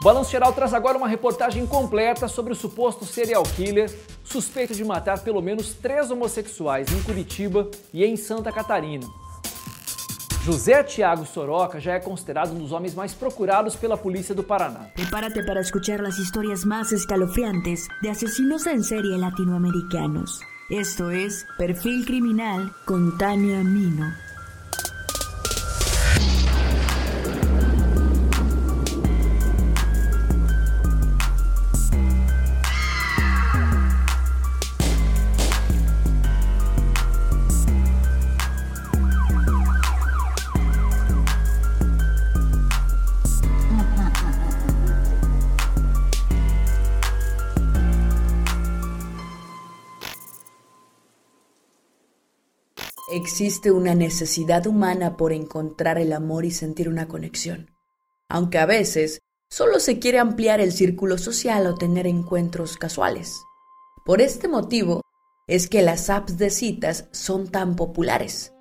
O 0.00 0.04
Balanço 0.04 0.30
Geral 0.30 0.50
traz 0.54 0.72
agora 0.72 0.96
uma 0.96 1.06
reportagem 1.06 1.66
completa 1.66 2.26
sobre 2.26 2.54
o 2.54 2.56
suposto 2.56 3.04
serial 3.04 3.42
killer 3.42 3.94
suspeito 4.24 4.74
de 4.74 4.82
matar 4.82 5.18
pelo 5.18 5.42
menos 5.42 5.74
três 5.74 6.10
homossexuais 6.10 6.90
em 6.90 7.02
Curitiba 7.02 7.68
e 7.92 8.02
em 8.02 8.16
Santa 8.16 8.50
Catarina. 8.50 9.06
José 10.42 10.82
Tiago 10.84 11.26
Soroca 11.26 11.78
já 11.78 11.92
é 11.92 12.00
considerado 12.00 12.52
um 12.52 12.60
dos 12.60 12.72
homens 12.72 12.94
mais 12.94 13.12
procurados 13.12 13.76
pela 13.76 13.94
polícia 13.94 14.34
do 14.34 14.42
Paraná. 14.42 14.86
Prepárate 14.94 15.44
para 15.44 15.60
escuchar 15.60 16.00
las 16.00 16.18
historias 16.18 16.64
más 16.64 16.92
escalofriantes 16.92 17.86
de 18.00 18.08
asesinos 18.08 18.66
en 18.66 18.82
serie 18.82 19.18
latinoamericanos. 19.18 20.40
Esto 20.70 21.10
es 21.10 21.44
Perfil 21.58 22.06
Criminal 22.06 22.72
con 22.86 23.18
Tania 23.18 23.62
Mino. 23.62 24.29
Existe 53.12 53.72
una 53.72 53.96
necesidad 53.96 54.68
humana 54.68 55.16
por 55.16 55.32
encontrar 55.32 55.98
el 55.98 56.12
amor 56.12 56.44
y 56.44 56.52
sentir 56.52 56.88
una 56.88 57.08
conexión, 57.08 57.68
aunque 58.28 58.58
a 58.58 58.66
veces 58.66 59.18
solo 59.48 59.80
se 59.80 59.98
quiere 59.98 60.20
ampliar 60.20 60.60
el 60.60 60.70
círculo 60.70 61.18
social 61.18 61.66
o 61.66 61.74
tener 61.74 62.06
encuentros 62.06 62.76
casuales. 62.76 63.42
Por 64.04 64.20
este 64.20 64.46
motivo 64.46 65.02
es 65.48 65.68
que 65.68 65.82
las 65.82 66.08
apps 66.08 66.38
de 66.38 66.50
citas 66.50 67.08
son 67.10 67.48
tan 67.48 67.74
populares. 67.74 68.52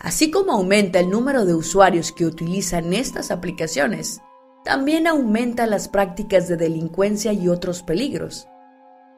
Así 0.00 0.28
como 0.32 0.50
aumenta 0.50 0.98
el 0.98 1.08
número 1.08 1.44
de 1.44 1.54
usuarios 1.54 2.10
que 2.10 2.26
utilizan 2.26 2.92
estas 2.94 3.30
aplicaciones, 3.30 4.20
también 4.64 5.06
aumenta 5.06 5.68
las 5.68 5.88
prácticas 5.88 6.48
de 6.48 6.56
delincuencia 6.56 7.32
y 7.32 7.48
otros 7.48 7.84
peligros. 7.84 8.48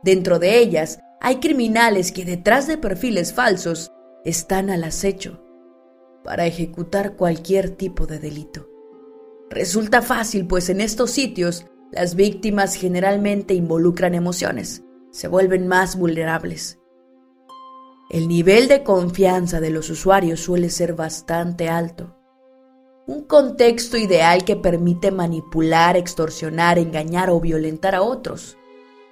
Dentro 0.02 0.38
de 0.38 0.58
ellas 0.58 0.98
hay 1.22 1.40
criminales 1.40 2.12
que 2.12 2.26
detrás 2.26 2.66
de 2.66 2.76
perfiles 2.76 3.32
falsos 3.32 3.90
están 4.26 4.70
al 4.70 4.82
acecho 4.82 5.40
para 6.24 6.46
ejecutar 6.46 7.14
cualquier 7.14 7.70
tipo 7.70 8.06
de 8.06 8.18
delito. 8.18 8.68
Resulta 9.48 10.02
fácil, 10.02 10.48
pues 10.48 10.68
en 10.68 10.80
estos 10.80 11.12
sitios 11.12 11.66
las 11.92 12.16
víctimas 12.16 12.74
generalmente 12.74 13.54
involucran 13.54 14.16
emociones, 14.16 14.82
se 15.12 15.28
vuelven 15.28 15.68
más 15.68 15.96
vulnerables. 15.96 16.80
El 18.10 18.26
nivel 18.26 18.66
de 18.66 18.82
confianza 18.82 19.60
de 19.60 19.70
los 19.70 19.90
usuarios 19.90 20.40
suele 20.40 20.70
ser 20.70 20.94
bastante 20.94 21.68
alto. 21.68 22.16
Un 23.06 23.22
contexto 23.22 23.96
ideal 23.96 24.44
que 24.44 24.56
permite 24.56 25.12
manipular, 25.12 25.96
extorsionar, 25.96 26.80
engañar 26.80 27.30
o 27.30 27.40
violentar 27.40 27.94
a 27.94 28.02
otros, 28.02 28.58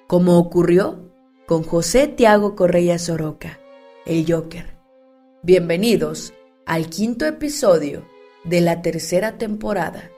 como 0.09 0.39
ocurrió 0.39 1.13
con 1.47 1.63
José 1.63 2.09
Tiago 2.09 2.57
Correa 2.57 2.99
Soroca, 2.99 3.61
el 4.07 4.27
Joker. 4.29 4.74
Bienvenidos 5.47 6.33
al 6.65 6.89
quinto 6.89 7.27
episodio 7.27 8.09
de 8.45 8.63
la 8.63 8.81
tercera 8.81 9.37
temporada 9.37 10.11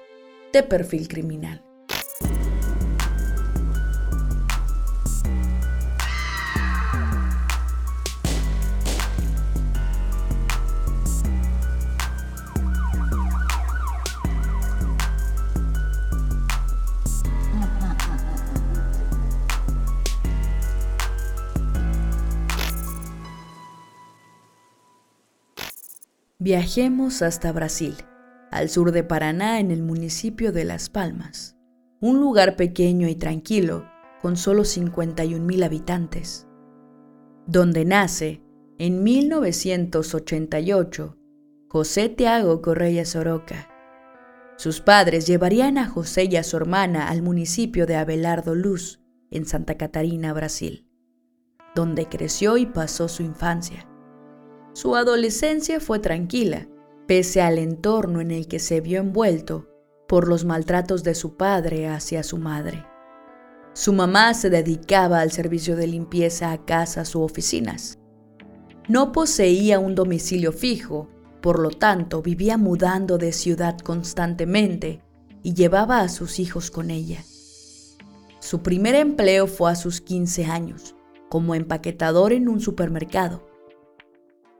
de 0.53 0.63
Perfil 0.63 1.09
Criminal. 1.09 1.66
Viajemos 26.39 27.23
hasta 27.23 27.51
Brasil, 27.51 27.95
al 28.51 28.69
sur 28.69 28.93
de 28.93 29.03
Paraná, 29.03 29.59
en 29.59 29.71
el 29.71 29.83
municipio 29.83 30.53
de 30.53 30.67
Las 30.67 30.91
Palmas, 30.91 31.57
un 31.99 32.21
lugar 32.21 32.57
pequeño 32.57 33.09
y 33.09 33.15
tranquilo, 33.15 33.87
con 34.21 34.37
solo 34.37 34.65
51 34.65 35.43
mil 35.43 35.63
habitantes, 35.63 36.47
donde 37.47 37.87
nace, 37.87 38.43
en 38.77 39.03
1988, 39.03 41.17
José 41.71 42.11
Tiago 42.11 42.61
Correia 42.61 43.07
Soroca. 43.07 43.71
Sus 44.59 44.83
padres 44.83 45.27
llevarían 45.27 45.79
a 45.79 45.89
José 45.89 46.25
y 46.25 46.37
a 46.37 46.43
su 46.43 46.59
hermana 46.59 47.09
al 47.09 47.23
municipio 47.23 47.87
de 47.87 47.97
Abelardo 47.97 48.55
Luz, 48.55 49.01
en 49.31 49.47
Santa 49.47 49.79
Catarina, 49.79 50.35
Brasil, 50.35 50.87
donde 51.75 52.11
creció 52.11 52.59
y 52.59 52.67
pasó 52.67 53.09
su 53.09 53.23
infancia. 53.23 53.89
Su 54.77 54.95
adolescencia 54.95 55.81
fue 55.81 56.01
tranquila, 56.01 56.69
pese 57.07 57.41
al 57.41 57.57
entorno 57.57 58.21
en 58.21 58.31
el 58.31 58.47
que 58.47 58.59
se 58.59 58.83
vio 58.83 59.01
envuelto 59.01 59.71
por 60.07 60.29
los 60.29 60.45
maltratos 60.45 61.03
de 61.03 61.15
su 61.15 61.39
padre 61.39 61.89
hacia 61.89 62.23
su 62.23 62.37
madre. 62.37 62.85
Su 63.73 63.95
mamá 63.95 64.35
se 64.35 64.51
dedicaba 64.51 65.21
al 65.21 65.33
servicio 65.33 65.77
de 65.77 65.87
limpieza 65.87 66.53
a 66.53 66.67
casas 66.67 67.15
u 67.15 67.23
oficinas. 67.23 67.99
No 68.87 69.13
poseía 69.13 69.79
un 69.79 69.95
domicilio 69.95 70.53
fijo, 70.53 71.09
por 71.41 71.59
lo 71.59 71.71
tanto 71.71 72.21
vivía 72.21 72.59
mudando 72.59 73.17
de 73.17 73.33
ciudad 73.33 73.79
constantemente 73.79 75.01
y 75.43 75.55
llevaba 75.55 76.01
a 76.01 76.11
sus 76.11 76.39
hijos 76.39 76.71
con 76.71 76.91
ella. 76.91 77.25
Su 78.41 78.61
primer 78.63 78.95
empleo 78.95 79.47
fue 79.47 79.73
a 79.73 79.75
sus 79.75 80.03
15 80.03 80.45
años, 80.45 80.95
como 81.31 81.55
empaquetador 81.55 82.35
en 82.35 82.51
un 82.51 82.61
supermercado. 82.61 83.46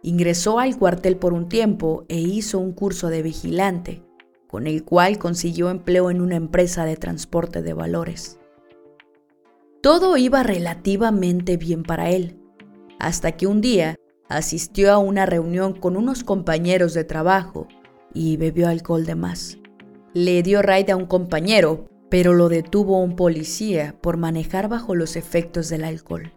Ingresó 0.07 0.61
al 0.61 0.79
cuartel 0.79 1.17
por 1.17 1.33
un 1.33 1.49
tiempo 1.49 2.05
e 2.09 2.21
hizo 2.21 2.61
un 2.61 2.71
curso 2.71 3.09
de 3.09 3.23
vigilante, 3.23 4.05
con 4.47 4.69
el 4.69 4.85
cual 4.85 5.19
consiguió 5.19 5.69
empleo 5.69 6.13
en 6.13 6.21
una 6.21 6.37
empresa 6.37 6.85
de 6.85 6.97
transporte 6.97 7.61
de 7.61 7.73
valores. 7.73 8.39
Todo 9.81 10.17
iba 10.17 10.45
relativamente 10.45 11.57
bien 11.57 11.83
para 11.83 12.09
él, 12.11 12.39
hasta 13.01 13.33
que 13.33 13.49
un 13.49 13.61
día 13.61 13.97
asistió 14.29 14.93
a 14.93 14.99
una 14.99 15.27
reunión 15.27 15.73
con 15.73 15.97
unos 15.97 16.23
compañeros 16.23 16.95
de 16.95 17.03
trabajo 17.03 17.67
y 18.15 18.37
bebió 18.37 18.69
alcohol 18.69 19.07
de 19.07 19.17
más. 19.17 19.59
Le 20.15 20.45
dio 20.45 20.63
raid 20.63 20.89
a 20.91 20.97
un 20.97 21.07
compañero, 21.07 21.89
pero 22.11 22.33
lo 22.33 22.49
detuvo 22.49 23.03
un 23.03 23.17
policía 23.17 23.97
por 24.01 24.19
manejar 24.19 24.69
bajo 24.69 24.95
los 24.95 25.17
efectos 25.17 25.69
del 25.69 25.83
alcohol. 25.83 26.33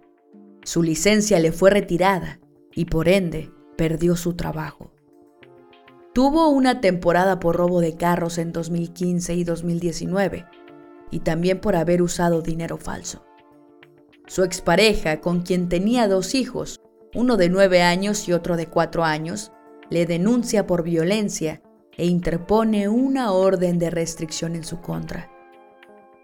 Su 0.63 0.81
licencia 0.81 1.39
le 1.39 1.51
fue 1.51 1.69
retirada 1.69 2.39
y 2.73 2.85
por 2.85 3.07
ende 3.07 3.51
perdió 3.79 4.17
su 4.17 4.33
trabajo. 4.33 4.91
Tuvo 6.13 6.49
una 6.49 6.81
temporada 6.81 7.39
por 7.39 7.55
robo 7.55 7.79
de 7.79 7.95
carros 7.95 8.37
en 8.37 8.51
2015 8.51 9.35
y 9.35 9.45
2019 9.45 10.45
y 11.11 11.19
también 11.21 11.61
por 11.61 11.77
haber 11.77 12.01
usado 12.01 12.41
dinero 12.41 12.75
falso. 12.75 13.23
Su 14.27 14.43
expareja, 14.43 15.21
con 15.21 15.43
quien 15.43 15.69
tenía 15.69 16.09
dos 16.09 16.35
hijos, 16.35 16.81
uno 17.15 17.37
de 17.37 17.47
nueve 17.47 17.81
años 17.81 18.27
y 18.27 18.33
otro 18.33 18.57
de 18.57 18.67
cuatro 18.67 19.05
años, 19.05 19.53
le 19.89 20.05
denuncia 20.05 20.67
por 20.67 20.83
violencia 20.83 21.61
e 21.95 22.05
interpone 22.05 22.89
una 22.89 23.31
orden 23.31 23.79
de 23.79 23.91
restricción 23.91 24.57
en 24.57 24.65
su 24.65 24.81
contra. 24.81 25.31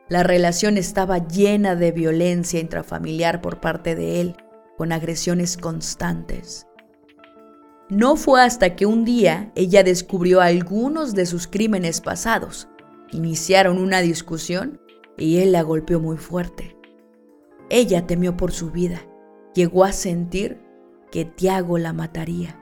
La 0.10 0.24
relación 0.24 0.78
estaba 0.78 1.26
llena 1.26 1.78
de 1.78 1.94
violencia 1.94 2.60
intrafamiliar 2.60 3.42
por 3.42 3.62
parte 3.62 3.96
de 3.96 4.20
él, 4.20 4.36
con 4.76 4.92
agresiones 4.92 5.56
constantes. 5.56 6.68
No 7.90 8.16
fue 8.16 8.42
hasta 8.42 8.76
que 8.76 8.88
un 8.88 9.06
día 9.06 9.52
ella 9.54 9.84
descubrió 9.84 10.42
algunos 10.42 11.14
de 11.14 11.28
sus 11.28 11.46
crímenes 11.46 12.02
pasados. 12.02 12.68
Iniciaron 13.12 13.78
una 13.78 14.02
discusión 14.02 14.82
y 15.18 15.38
él 15.38 15.52
la 15.52 15.62
golpeó 15.62 16.00
muy 16.00 16.18
fuerte. 16.18 16.76
Ella 17.70 18.08
temió 18.08 18.36
por 18.38 18.52
su 18.52 18.72
vida. 18.72 19.02
Llegó 19.54 19.84
a 19.84 19.92
sentir 19.92 20.60
que 21.12 21.26
Tiago 21.26 21.78
la 21.78 21.94
mataría. 21.94 22.60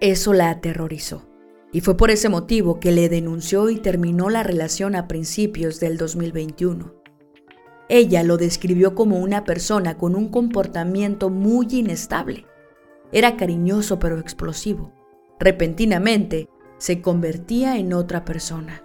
Eso 0.00 0.34
la 0.34 0.50
aterrorizó. 0.50 1.26
Y 1.72 1.80
fue 1.80 1.96
por 1.96 2.10
ese 2.10 2.28
motivo 2.28 2.80
que 2.80 2.92
le 2.92 3.08
denunció 3.08 3.70
y 3.70 3.78
terminó 3.78 4.28
la 4.28 4.42
relación 4.42 4.94
a 4.94 5.08
principios 5.08 5.80
del 5.80 5.96
2021. 5.96 6.94
Ella 7.88 8.22
lo 8.24 8.36
describió 8.36 8.94
como 8.94 9.20
una 9.20 9.44
persona 9.44 9.96
con 9.96 10.14
un 10.14 10.28
comportamiento 10.28 11.30
muy 11.30 11.66
inestable 11.70 12.46
era 13.12 13.36
cariñoso 13.36 13.98
pero 13.98 14.18
explosivo. 14.18 14.92
Repentinamente 15.38 16.48
se 16.78 17.00
convertía 17.00 17.76
en 17.76 17.92
otra 17.92 18.24
persona. 18.24 18.84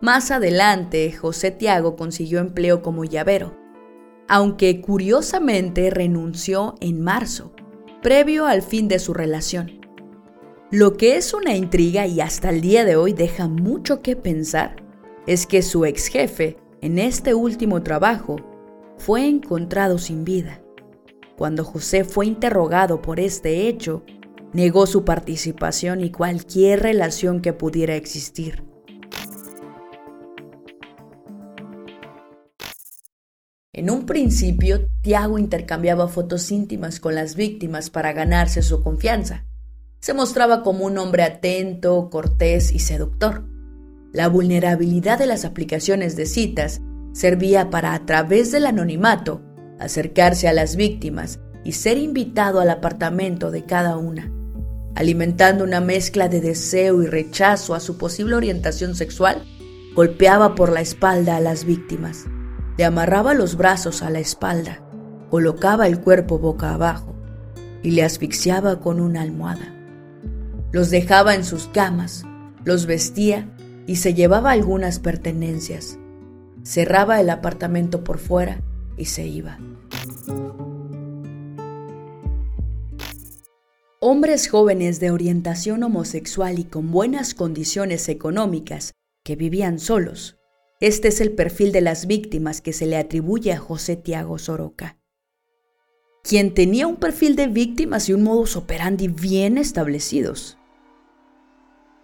Más 0.00 0.30
adelante, 0.30 1.12
José 1.12 1.50
Tiago 1.50 1.96
consiguió 1.96 2.40
empleo 2.40 2.82
como 2.82 3.04
llavero, 3.04 3.56
aunque 4.28 4.80
curiosamente 4.80 5.90
renunció 5.90 6.74
en 6.80 7.00
marzo, 7.00 7.52
previo 8.02 8.46
al 8.46 8.62
fin 8.62 8.88
de 8.88 8.98
su 8.98 9.14
relación. 9.14 9.80
Lo 10.70 10.96
que 10.96 11.16
es 11.16 11.34
una 11.34 11.54
intriga 11.54 12.06
y 12.06 12.20
hasta 12.20 12.50
el 12.50 12.60
día 12.60 12.84
de 12.84 12.96
hoy 12.96 13.12
deja 13.12 13.46
mucho 13.46 14.00
que 14.00 14.16
pensar 14.16 14.76
es 15.26 15.46
que 15.46 15.62
su 15.62 15.84
ex 15.84 16.06
jefe, 16.06 16.56
en 16.80 16.98
este 16.98 17.34
último 17.34 17.82
trabajo, 17.82 18.36
fue 18.96 19.26
encontrado 19.28 19.98
sin 19.98 20.24
vida. 20.24 20.61
Cuando 21.36 21.64
José 21.64 22.04
fue 22.04 22.26
interrogado 22.26 23.02
por 23.02 23.18
este 23.18 23.68
hecho, 23.68 24.04
negó 24.52 24.86
su 24.86 25.04
participación 25.04 26.02
y 26.02 26.10
cualquier 26.10 26.82
relación 26.82 27.40
que 27.40 27.52
pudiera 27.52 27.96
existir. 27.96 28.64
En 33.74 33.88
un 33.88 34.04
principio, 34.04 34.86
Tiago 35.00 35.38
intercambiaba 35.38 36.06
fotos 36.06 36.52
íntimas 36.52 37.00
con 37.00 37.14
las 37.14 37.36
víctimas 37.36 37.88
para 37.88 38.12
ganarse 38.12 38.60
su 38.60 38.82
confianza. 38.82 39.46
Se 39.98 40.12
mostraba 40.12 40.62
como 40.62 40.84
un 40.84 40.98
hombre 40.98 41.22
atento, 41.22 42.10
cortés 42.10 42.70
y 42.70 42.80
seductor. 42.80 43.44
La 44.12 44.28
vulnerabilidad 44.28 45.18
de 45.18 45.26
las 45.26 45.46
aplicaciones 45.46 46.16
de 46.16 46.26
citas 46.26 46.82
servía 47.12 47.70
para, 47.70 47.94
a 47.94 48.04
través 48.04 48.52
del 48.52 48.66
anonimato, 48.66 49.40
acercarse 49.82 50.48
a 50.48 50.52
las 50.52 50.76
víctimas 50.76 51.40
y 51.64 51.72
ser 51.72 51.98
invitado 51.98 52.60
al 52.60 52.70
apartamento 52.70 53.50
de 53.50 53.64
cada 53.64 53.96
una, 53.96 54.32
alimentando 54.94 55.64
una 55.64 55.80
mezcla 55.80 56.28
de 56.28 56.40
deseo 56.40 57.02
y 57.02 57.06
rechazo 57.06 57.74
a 57.74 57.80
su 57.80 57.98
posible 57.98 58.34
orientación 58.34 58.94
sexual, 58.94 59.42
golpeaba 59.94 60.54
por 60.54 60.72
la 60.72 60.80
espalda 60.80 61.36
a 61.36 61.40
las 61.40 61.64
víctimas. 61.64 62.24
Le 62.78 62.84
amarraba 62.84 63.34
los 63.34 63.56
brazos 63.56 64.02
a 64.02 64.10
la 64.10 64.18
espalda, 64.18 64.82
colocaba 65.30 65.86
el 65.86 66.00
cuerpo 66.00 66.38
boca 66.38 66.72
abajo 66.72 67.14
y 67.82 67.90
le 67.92 68.02
asfixiaba 68.02 68.80
con 68.80 69.00
una 69.00 69.22
almohada. 69.22 69.74
Los 70.72 70.90
dejaba 70.90 71.34
en 71.34 71.44
sus 71.44 71.68
camas, 71.68 72.24
los 72.64 72.86
vestía 72.86 73.48
y 73.86 73.96
se 73.96 74.14
llevaba 74.14 74.52
algunas 74.52 74.98
pertenencias. 74.98 75.98
Cerraba 76.62 77.20
el 77.20 77.28
apartamento 77.28 78.04
por 78.04 78.18
fuera 78.18 78.62
y 78.96 79.06
se 79.06 79.26
iba. 79.26 79.58
Hombres 84.00 84.48
jóvenes 84.48 85.00
de 85.00 85.10
orientación 85.10 85.82
homosexual 85.82 86.58
y 86.58 86.64
con 86.64 86.90
buenas 86.90 87.34
condiciones 87.34 88.08
económicas 88.08 88.92
que 89.24 89.36
vivían 89.36 89.78
solos 89.78 90.36
este 90.82 91.06
es 91.06 91.20
el 91.20 91.30
perfil 91.30 91.70
de 91.70 91.80
las 91.80 92.08
víctimas 92.08 92.60
que 92.60 92.72
se 92.72 92.86
le 92.86 92.96
atribuye 92.96 93.52
a 93.52 93.56
José 93.56 93.94
Tiago 93.94 94.36
Soroca, 94.36 94.98
quien 96.24 96.54
tenía 96.54 96.88
un 96.88 96.96
perfil 96.96 97.36
de 97.36 97.46
víctimas 97.46 98.08
y 98.08 98.14
un 98.14 98.24
modus 98.24 98.56
operandi 98.56 99.06
bien 99.06 99.58
establecidos. 99.58 100.58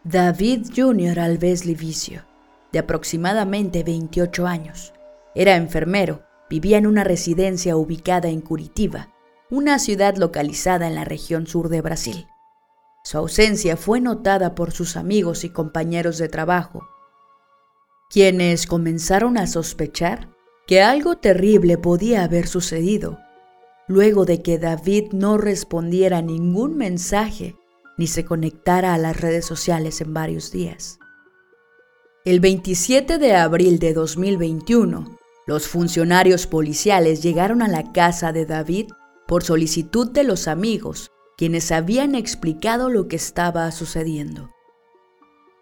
David 0.04 0.68
Jr. 0.76 1.18
Alves 1.18 1.66
Livicio, 1.66 2.24
de 2.70 2.78
aproximadamente 2.78 3.82
28 3.82 4.46
años, 4.46 4.94
era 5.34 5.56
enfermero, 5.56 6.22
vivía 6.50 6.78
en 6.78 6.86
una 6.86 7.04
residencia 7.04 7.76
ubicada 7.76 8.28
en 8.28 8.40
Curitiba, 8.40 9.14
una 9.50 9.78
ciudad 9.78 10.16
localizada 10.16 10.86
en 10.86 10.94
la 10.94 11.04
región 11.04 11.46
sur 11.46 11.68
de 11.68 11.80
Brasil. 11.80 12.26
Su 13.04 13.18
ausencia 13.18 13.76
fue 13.76 14.00
notada 14.00 14.54
por 14.54 14.72
sus 14.72 14.96
amigos 14.96 15.44
y 15.44 15.50
compañeros 15.50 16.18
de 16.18 16.28
trabajo, 16.28 16.88
quienes 18.10 18.66
comenzaron 18.66 19.38
a 19.38 19.46
sospechar 19.46 20.28
que 20.66 20.82
algo 20.82 21.16
terrible 21.16 21.78
podía 21.78 22.24
haber 22.24 22.46
sucedido 22.46 23.18
luego 23.88 24.26
de 24.26 24.42
que 24.42 24.58
David 24.58 25.12
no 25.12 25.38
respondiera 25.38 26.20
ningún 26.22 26.76
mensaje 26.76 27.56
ni 27.96 28.06
se 28.06 28.24
conectara 28.24 28.94
a 28.94 28.98
las 28.98 29.20
redes 29.20 29.44
sociales 29.44 30.00
en 30.00 30.14
varios 30.14 30.52
días. 30.52 30.98
El 32.24 32.40
27 32.40 33.18
de 33.18 33.34
abril 33.34 33.78
de 33.78 33.94
2021, 33.94 35.17
los 35.48 35.66
funcionarios 35.66 36.46
policiales 36.46 37.22
llegaron 37.22 37.62
a 37.62 37.68
la 37.68 37.90
casa 37.90 38.32
de 38.32 38.44
David 38.44 38.90
por 39.26 39.42
solicitud 39.42 40.10
de 40.10 40.22
los 40.22 40.46
amigos, 40.46 41.10
quienes 41.38 41.72
habían 41.72 42.14
explicado 42.14 42.90
lo 42.90 43.08
que 43.08 43.16
estaba 43.16 43.72
sucediendo. 43.72 44.50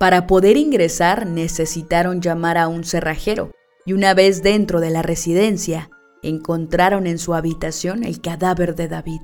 Para 0.00 0.26
poder 0.26 0.56
ingresar 0.56 1.24
necesitaron 1.24 2.20
llamar 2.20 2.58
a 2.58 2.66
un 2.66 2.82
cerrajero 2.82 3.52
y 3.84 3.92
una 3.92 4.12
vez 4.12 4.42
dentro 4.42 4.80
de 4.80 4.90
la 4.90 5.02
residencia 5.02 5.88
encontraron 6.20 7.06
en 7.06 7.18
su 7.18 7.34
habitación 7.34 8.02
el 8.02 8.20
cadáver 8.20 8.74
de 8.74 8.88
David. 8.88 9.20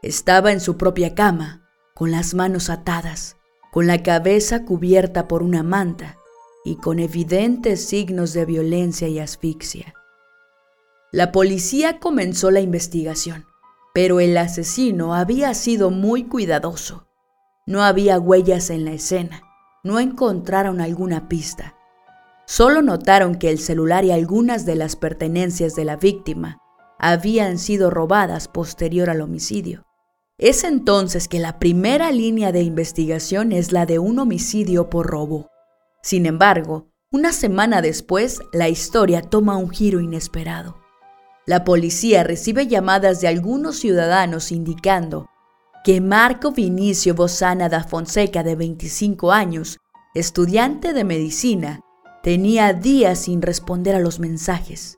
Estaba 0.00 0.50
en 0.50 0.60
su 0.60 0.78
propia 0.78 1.14
cama, 1.14 1.68
con 1.94 2.10
las 2.10 2.32
manos 2.32 2.70
atadas, 2.70 3.36
con 3.70 3.86
la 3.86 4.02
cabeza 4.02 4.64
cubierta 4.64 5.28
por 5.28 5.42
una 5.42 5.62
manta 5.62 6.16
y 6.64 6.76
con 6.76 6.98
evidentes 6.98 7.86
signos 7.86 8.32
de 8.32 8.44
violencia 8.44 9.08
y 9.08 9.18
asfixia. 9.18 9.94
La 11.12 11.32
policía 11.32 11.98
comenzó 12.00 12.50
la 12.50 12.60
investigación, 12.60 13.46
pero 13.94 14.20
el 14.20 14.36
asesino 14.36 15.14
había 15.14 15.54
sido 15.54 15.90
muy 15.90 16.24
cuidadoso. 16.24 17.06
No 17.66 17.82
había 17.82 18.18
huellas 18.18 18.70
en 18.70 18.84
la 18.84 18.92
escena 18.92 19.42
no 19.88 20.00
encontraron 20.00 20.80
alguna 20.80 21.28
pista. 21.28 21.74
Solo 22.46 22.82
notaron 22.82 23.36
que 23.36 23.50
el 23.50 23.58
celular 23.58 24.04
y 24.04 24.10
algunas 24.10 24.64
de 24.64 24.74
las 24.74 24.96
pertenencias 24.96 25.74
de 25.74 25.84
la 25.84 25.96
víctima 25.96 26.58
habían 26.98 27.58
sido 27.58 27.90
robadas 27.90 28.48
posterior 28.48 29.10
al 29.10 29.20
homicidio. 29.20 29.84
Es 30.38 30.64
entonces 30.64 31.28
que 31.28 31.40
la 31.40 31.58
primera 31.58 32.10
línea 32.10 32.52
de 32.52 32.62
investigación 32.62 33.52
es 33.52 33.72
la 33.72 33.86
de 33.86 33.98
un 33.98 34.18
homicidio 34.18 34.88
por 34.88 35.06
robo. 35.06 35.48
Sin 36.08 36.24
embargo, 36.24 36.88
una 37.12 37.34
semana 37.34 37.82
después, 37.82 38.40
la 38.54 38.70
historia 38.70 39.20
toma 39.20 39.58
un 39.58 39.68
giro 39.68 40.00
inesperado. 40.00 40.78
La 41.44 41.64
policía 41.64 42.24
recibe 42.24 42.66
llamadas 42.66 43.20
de 43.20 43.28
algunos 43.28 43.76
ciudadanos 43.76 44.50
indicando 44.50 45.26
que 45.84 46.00
Marco 46.00 46.52
Vinicio 46.52 47.14
Bozana 47.14 47.68
da 47.68 47.84
Fonseca, 47.84 48.42
de 48.42 48.56
25 48.56 49.32
años, 49.32 49.76
estudiante 50.14 50.94
de 50.94 51.04
medicina, 51.04 51.80
tenía 52.22 52.72
días 52.72 53.18
sin 53.18 53.42
responder 53.42 53.94
a 53.94 54.00
los 54.00 54.18
mensajes. 54.18 54.96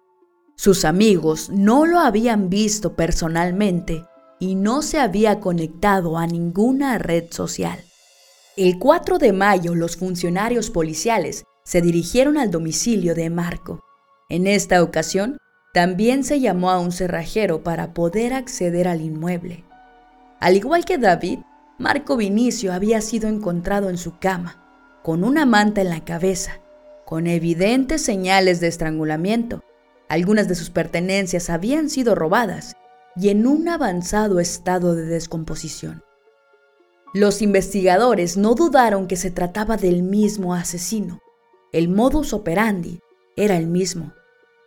Sus 0.54 0.85
amigos 0.85 1.50
no 1.50 1.87
lo 1.87 1.99
habían 1.99 2.50
visto 2.50 2.94
personalmente 2.94 4.04
y 4.38 4.54
no 4.54 4.80
se 4.80 5.00
había 5.00 5.40
conectado 5.40 6.18
a 6.18 6.28
ninguna 6.28 6.99
red 6.99 7.32
social. 7.32 7.80
El 8.57 8.80
4 8.80 9.19
de 9.19 9.33
mayo 9.33 9.76
los 9.76 9.97
funcionarios 9.97 10.71
policiales 10.71 11.45
se 11.62 11.80
dirigieron 11.80 12.37
al 12.37 12.50
domicilio 12.50 13.14
de 13.14 13.30
Marco. 13.30 13.85
En 14.28 14.49
esta 14.49 14.83
ocasión, 14.83 15.38
también 15.73 16.25
se 16.25 16.40
llamó 16.40 16.71
a 16.71 16.80
un 16.80 16.90
cerrajero 16.90 17.62
para 17.62 17.95
poder 17.95 18.35
acceder 18.35 18.88
al 18.88 19.02
inmueble. 19.02 19.64
Al 20.40 20.57
igual 20.57 20.85
que 20.85 20.99
David, 20.99 21.38
Marco 21.78 22.16
Vinicio 22.16 22.73
había 22.73 23.00
sido 23.02 23.28
encontrado 23.28 23.88
en 23.88 23.99
su 23.99 24.19
cama, 24.19 24.99
con 25.04 25.23
una 25.23 25.47
manta 25.47 25.80
en 25.80 25.90
la 25.90 26.04
cabeza, 26.04 26.61
con 27.07 27.28
evidentes 27.28 28.02
señales 28.02 28.59
de 28.59 28.66
estrangulamiento. 28.66 29.62
Algunas 30.09 30.49
de 30.49 30.57
sus 30.57 30.71
pertenencias 30.71 31.50
habían 31.50 31.88
sido 31.88 32.16
robadas 32.16 32.75
y 33.14 33.28
en 33.28 33.47
un 33.47 33.69
avanzado 33.69 34.40
estado 34.40 34.97
de 34.97 35.04
descomposición. 35.07 36.02
Los 37.12 37.43
investigadores 37.43 38.37
no 38.37 38.55
dudaron 38.55 39.09
que 39.09 39.17
se 39.17 39.33
trataba 39.33 39.76
del 39.76 40.05
mismo 40.05 40.55
asesino. 40.55 41.21
El 41.73 41.88
modus 41.88 42.33
operandi 42.33 43.00
era 43.37 43.57
el 43.57 43.67
mismo, 43.67 44.12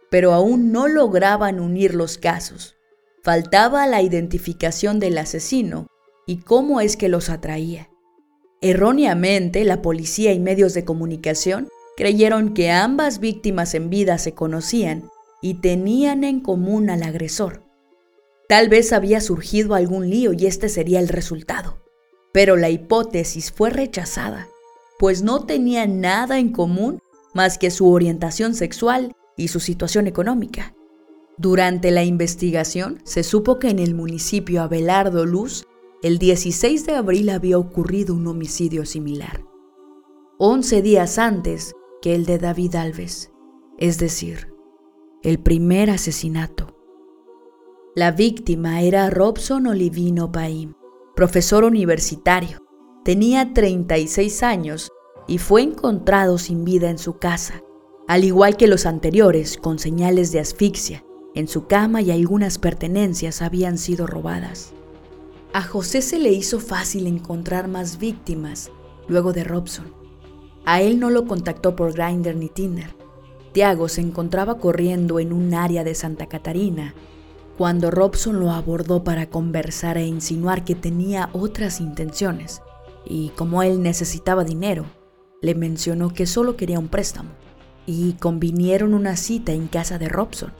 pero 0.10 0.34
aún 0.34 0.74
no 0.74 0.90
lograban 0.90 1.62
unir 1.62 1.96
los 1.96 2.18
casos. 2.18 2.76
Faltaba 3.24 3.88
la 3.88 4.02
identificación 4.02 5.00
del 5.00 5.18
asesino 5.18 5.88
y 6.28 6.42
cómo 6.42 6.82
es 6.82 6.98
que 6.98 7.08
los 7.08 7.30
atraía. 7.30 7.90
Erróneamente, 8.60 9.64
la 9.64 9.82
policía 9.82 10.34
y 10.34 10.40
medios 10.40 10.74
de 10.74 10.84
comunicación 10.84 11.70
creyeron 11.96 12.54
que 12.54 12.72
ambas 12.72 13.20
víctimas 13.20 13.74
en 13.74 13.90
vida 13.90 14.18
se 14.18 14.34
conocían 14.34 15.10
y 15.42 15.56
tenían 15.56 16.26
en 16.26 16.42
común 16.42 16.90
al 16.90 17.04
agresor. 17.04 17.64
Tal 18.50 18.68
vez 18.68 18.92
había 18.92 19.22
surgido 19.22 19.76
algún 19.76 20.10
lío 20.10 20.34
y 20.34 20.46
este 20.46 20.68
sería 20.68 21.00
el 21.00 21.08
resultado. 21.08 21.83
Pero 22.34 22.58
la 22.58 22.70
hipótesis 22.70 23.52
fue 23.52 23.70
rechazada, 23.70 24.50
pues 25.00 25.22
no 25.24 25.46
tenían 25.46 26.02
nada 26.02 26.40
en 26.40 26.52
común 26.52 27.00
más 27.34 27.58
que 27.58 27.72
su 27.72 27.90
orientación 27.90 28.56
sexual 28.56 29.16
y 29.38 29.48
su 29.48 29.60
situación 29.60 30.08
económica. 30.08 30.76
Durante 31.38 31.92
la 31.92 32.04
investigación 32.04 33.02
se 33.06 33.24
supo 33.24 33.58
que 33.60 33.70
en 33.70 33.80
el 33.80 33.96
municipio 33.96 34.62
Abelardo 34.62 35.26
Luz, 35.26 35.66
el 36.04 36.20
16 36.20 36.86
de 36.86 36.96
abril 36.96 37.30
había 37.30 37.58
ocurrido 37.58 38.14
un 38.14 38.28
homicidio 38.28 38.86
similar. 38.86 39.44
Once 40.38 40.82
días 40.82 41.18
antes, 41.18 41.74
que 42.02 42.14
el 42.14 42.26
de 42.26 42.38
David 42.38 42.76
Alves, 42.76 43.32
es 43.78 43.98
decir, 43.98 44.54
el 45.24 45.40
primer 45.40 45.90
asesinato. 45.90 46.76
La 47.96 48.12
víctima 48.12 48.82
era 48.82 49.10
Robson 49.10 49.68
Olivino 49.68 50.32
Paim, 50.32 50.74
profesor 51.16 51.64
universitario. 51.64 52.64
Tenía 53.06 53.54
36 53.54 54.42
años 54.42 54.92
y 55.28 55.38
fue 55.38 55.62
encontrado 55.62 56.40
sin 56.40 56.66
vida 56.66 56.90
en 56.90 56.98
su 56.98 57.18
casa, 57.18 57.62
al 58.08 58.24
igual 58.24 58.58
que 58.58 58.68
los 58.68 58.88
anteriores, 58.88 59.58
con 59.58 59.78
señales 59.78 60.32
de 60.32 60.40
asfixia. 60.40 61.04
En 61.36 61.48
su 61.48 61.68
cama 61.68 62.02
y 62.02 62.12
algunas 62.12 62.58
pertenencias 62.58 63.42
habían 63.42 63.78
sido 63.78 64.08
robadas. 64.08 64.72
A 65.54 65.62
José 65.62 66.02
se 66.02 66.18
le 66.18 66.32
hizo 66.32 66.60
fácil 66.60 67.06
encontrar 67.06 67.68
más 67.68 68.00
víctimas 68.00 68.72
luego 69.08 69.34
de 69.34 69.44
Robson. 69.44 69.94
A 70.66 70.82
él 70.82 71.00
no 71.00 71.10
lo 71.10 71.26
contactó 71.26 71.76
por 71.76 71.94
Grindr 71.94 72.36
ni 72.36 72.50
Tinder. 72.50 72.96
Tiago 73.52 73.88
se 73.88 74.02
encontraba 74.02 74.58
corriendo 74.58 75.20
en 75.20 75.32
un 75.32 75.54
área 75.54 75.84
de 75.84 75.94
Santa 75.94 76.26
Catarina 76.26 76.96
cuando 77.58 77.92
Robson 77.92 78.40
lo 78.40 78.52
abordó 78.52 79.04
para 79.04 79.30
conversar 79.30 79.98
e 79.98 80.06
insinuar 80.06 80.64
que 80.64 80.76
tenía 80.76 81.30
otras 81.34 81.80
intenciones, 81.80 82.62
y 83.06 83.30
como 83.30 83.62
él 83.62 83.82
necesitaba 83.84 84.44
dinero, 84.44 84.86
le 85.42 85.56
mencionó 85.56 86.14
que 86.14 86.26
solo 86.26 86.56
quería 86.56 86.80
un 86.80 86.88
préstamo, 86.88 87.30
y 87.86 88.14
convinieron 88.14 88.94
una 88.94 89.18
cita 89.18 89.52
en 89.52 89.68
casa 89.68 90.00
de 90.00 90.10
Robson. 90.10 90.52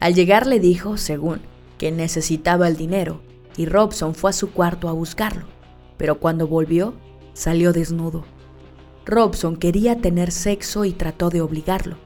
Al 0.00 0.14
llegar 0.14 0.46
le 0.46 0.60
dijo, 0.60 0.96
según, 0.96 1.40
que 1.76 1.92
necesitaba 1.92 2.68
el 2.68 2.76
dinero, 2.76 3.20
y 3.56 3.66
Robson 3.66 4.14
fue 4.14 4.30
a 4.30 4.34
su 4.34 4.52
cuarto 4.52 4.88
a 4.88 4.92
buscarlo, 4.92 5.46
pero 5.96 6.20
cuando 6.20 6.46
volvió, 6.46 6.94
salió 7.34 7.72
desnudo. 7.72 8.24
Robson 9.04 9.56
quería 9.56 10.00
tener 10.00 10.30
sexo 10.30 10.84
y 10.84 10.92
trató 10.92 11.28
de 11.28 11.40
obligarlo, 11.40 11.96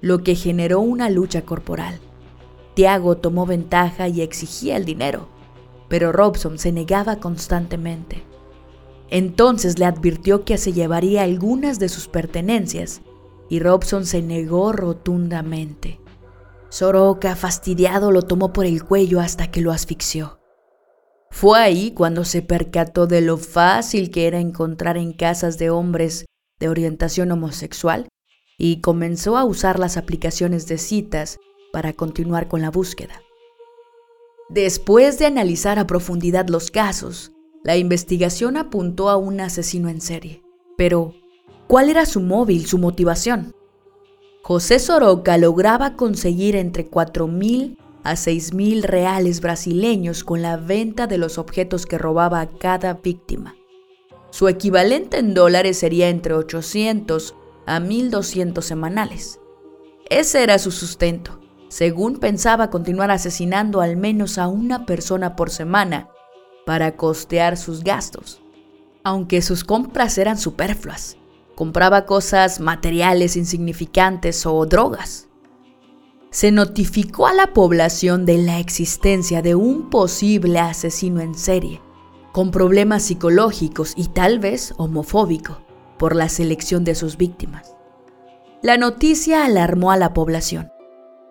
lo 0.00 0.22
que 0.22 0.34
generó 0.34 0.80
una 0.80 1.10
lucha 1.10 1.42
corporal. 1.42 2.00
Tiago 2.78 3.16
tomó 3.16 3.44
ventaja 3.44 4.06
y 4.06 4.20
exigía 4.20 4.76
el 4.76 4.84
dinero, 4.84 5.28
pero 5.88 6.12
Robson 6.12 6.60
se 6.60 6.70
negaba 6.70 7.16
constantemente. 7.16 8.22
Entonces 9.10 9.80
le 9.80 9.84
advirtió 9.84 10.44
que 10.44 10.58
se 10.58 10.72
llevaría 10.72 11.24
algunas 11.24 11.80
de 11.80 11.88
sus 11.88 12.06
pertenencias 12.06 13.00
y 13.48 13.58
Robson 13.58 14.06
se 14.06 14.22
negó 14.22 14.70
rotundamente. 14.70 15.98
Soroka, 16.68 17.34
fastidiado, 17.34 18.12
lo 18.12 18.22
tomó 18.22 18.52
por 18.52 18.64
el 18.64 18.84
cuello 18.84 19.18
hasta 19.18 19.50
que 19.50 19.60
lo 19.60 19.72
asfixió. 19.72 20.38
Fue 21.32 21.58
ahí 21.58 21.90
cuando 21.90 22.24
se 22.24 22.42
percató 22.42 23.08
de 23.08 23.22
lo 23.22 23.38
fácil 23.38 24.12
que 24.12 24.28
era 24.28 24.38
encontrar 24.38 24.96
en 24.96 25.14
casas 25.14 25.58
de 25.58 25.70
hombres 25.70 26.26
de 26.60 26.68
orientación 26.68 27.32
homosexual 27.32 28.06
y 28.56 28.80
comenzó 28.82 29.36
a 29.36 29.42
usar 29.42 29.80
las 29.80 29.96
aplicaciones 29.96 30.68
de 30.68 30.78
citas 30.78 31.38
para 31.72 31.92
continuar 31.92 32.48
con 32.48 32.62
la 32.62 32.70
búsqueda. 32.70 33.22
Después 34.48 35.18
de 35.18 35.26
analizar 35.26 35.78
a 35.78 35.86
profundidad 35.86 36.48
los 36.48 36.70
casos, 36.70 37.32
la 37.64 37.76
investigación 37.76 38.56
apuntó 38.56 39.10
a 39.10 39.16
un 39.16 39.40
asesino 39.40 39.90
en 39.90 40.00
serie. 40.00 40.42
Pero, 40.76 41.14
¿cuál 41.66 41.90
era 41.90 42.06
su 42.06 42.20
móvil, 42.20 42.66
su 42.66 42.78
motivación? 42.78 43.54
José 44.42 44.78
Soroca 44.78 45.36
lograba 45.36 45.96
conseguir 45.96 46.56
entre 46.56 46.90
4.000 46.90 47.76
a 48.04 48.12
6.000 48.12 48.82
reales 48.84 49.42
brasileños 49.42 50.24
con 50.24 50.40
la 50.40 50.56
venta 50.56 51.06
de 51.06 51.18
los 51.18 51.36
objetos 51.36 51.84
que 51.84 51.98
robaba 51.98 52.40
a 52.40 52.48
cada 52.48 52.94
víctima. 52.94 53.54
Su 54.30 54.48
equivalente 54.48 55.18
en 55.18 55.34
dólares 55.34 55.78
sería 55.78 56.08
entre 56.08 56.32
800 56.32 57.34
a 57.66 57.80
1.200 57.80 58.62
semanales. 58.62 59.40
Ese 60.08 60.42
era 60.42 60.58
su 60.58 60.70
sustento 60.70 61.38
según 61.68 62.18
pensaba 62.18 62.70
continuar 62.70 63.10
asesinando 63.10 63.80
al 63.80 63.96
menos 63.96 64.38
a 64.38 64.48
una 64.48 64.86
persona 64.86 65.36
por 65.36 65.50
semana 65.50 66.08
para 66.64 66.96
costear 66.96 67.56
sus 67.56 67.84
gastos, 67.84 68.42
aunque 69.04 69.42
sus 69.42 69.64
compras 69.64 70.18
eran 70.18 70.38
superfluas. 70.38 71.16
Compraba 71.54 72.06
cosas 72.06 72.60
materiales 72.60 73.36
insignificantes 73.36 74.46
o 74.46 74.64
drogas. 74.66 75.28
Se 76.30 76.52
notificó 76.52 77.26
a 77.26 77.32
la 77.32 77.52
población 77.52 78.26
de 78.26 78.38
la 78.38 78.60
existencia 78.60 79.42
de 79.42 79.54
un 79.54 79.90
posible 79.90 80.60
asesino 80.60 81.20
en 81.20 81.34
serie, 81.34 81.80
con 82.32 82.50
problemas 82.50 83.02
psicológicos 83.02 83.94
y 83.96 84.08
tal 84.08 84.38
vez 84.38 84.74
homofóbico 84.76 85.62
por 85.98 86.14
la 86.14 86.28
selección 86.28 86.84
de 86.84 86.94
sus 86.94 87.16
víctimas. 87.16 87.74
La 88.62 88.76
noticia 88.76 89.44
alarmó 89.44 89.90
a 89.90 89.96
la 89.96 90.12
población 90.12 90.70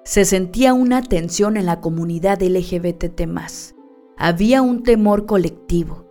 se 0.08 0.24
sentía 0.24 0.74
una 0.74 1.02
tensión 1.02 1.58
en 1.58 1.66
la 1.66 1.82
comunidad 1.82 2.42
LGBT. 2.42 3.24
Había 4.18 4.62
un 4.62 4.84
temor 4.84 5.26
colectivo. 5.26 6.06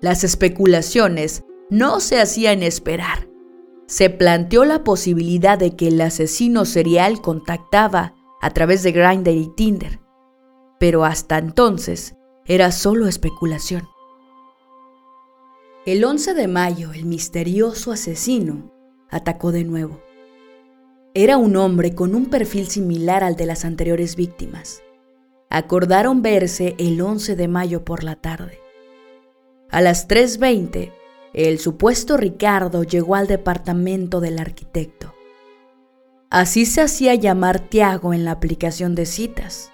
Las 0.00 0.22
especulaciones 0.22 1.42
no 1.68 1.98
se 1.98 2.20
hacían 2.20 2.62
esperar. 2.62 3.28
Se 3.88 4.08
planteó 4.08 4.64
la 4.64 4.84
posibilidad 4.84 5.58
de 5.58 5.74
que 5.74 5.88
el 5.88 6.00
asesino 6.00 6.64
serial 6.64 7.20
contactaba 7.22 8.14
a 8.40 8.50
través 8.50 8.84
de 8.84 8.92
Grindr 8.92 9.30
y 9.30 9.48
Tinder, 9.56 9.98
pero 10.78 11.04
hasta 11.04 11.36
entonces 11.36 12.14
era 12.46 12.70
solo 12.70 13.08
especulación. 13.08 13.88
El 15.86 16.04
11 16.04 16.34
de 16.34 16.46
mayo, 16.46 16.92
el 16.92 17.04
misterioso 17.04 17.90
asesino 17.90 18.70
atacó 19.10 19.50
de 19.50 19.64
nuevo. 19.64 19.98
Era 21.12 21.38
un 21.38 21.56
hombre 21.56 21.92
con 21.92 22.14
un 22.14 22.26
perfil 22.26 22.68
similar 22.68 23.24
al 23.24 23.34
de 23.34 23.44
las 23.44 23.64
anteriores 23.64 24.14
víctimas. 24.14 24.80
Acordaron 25.48 26.22
verse 26.22 26.76
el 26.78 27.00
11 27.00 27.34
de 27.34 27.48
mayo 27.48 27.84
por 27.84 28.04
la 28.04 28.14
tarde. 28.14 28.60
A 29.70 29.80
las 29.80 30.06
3.20, 30.06 30.92
el 31.34 31.58
supuesto 31.58 32.16
Ricardo 32.16 32.84
llegó 32.84 33.16
al 33.16 33.26
departamento 33.26 34.20
del 34.20 34.38
arquitecto. 34.38 35.12
Así 36.30 36.64
se 36.64 36.80
hacía 36.80 37.16
llamar 37.16 37.58
Tiago 37.58 38.14
en 38.14 38.24
la 38.24 38.30
aplicación 38.30 38.94
de 38.94 39.04
citas. 39.04 39.72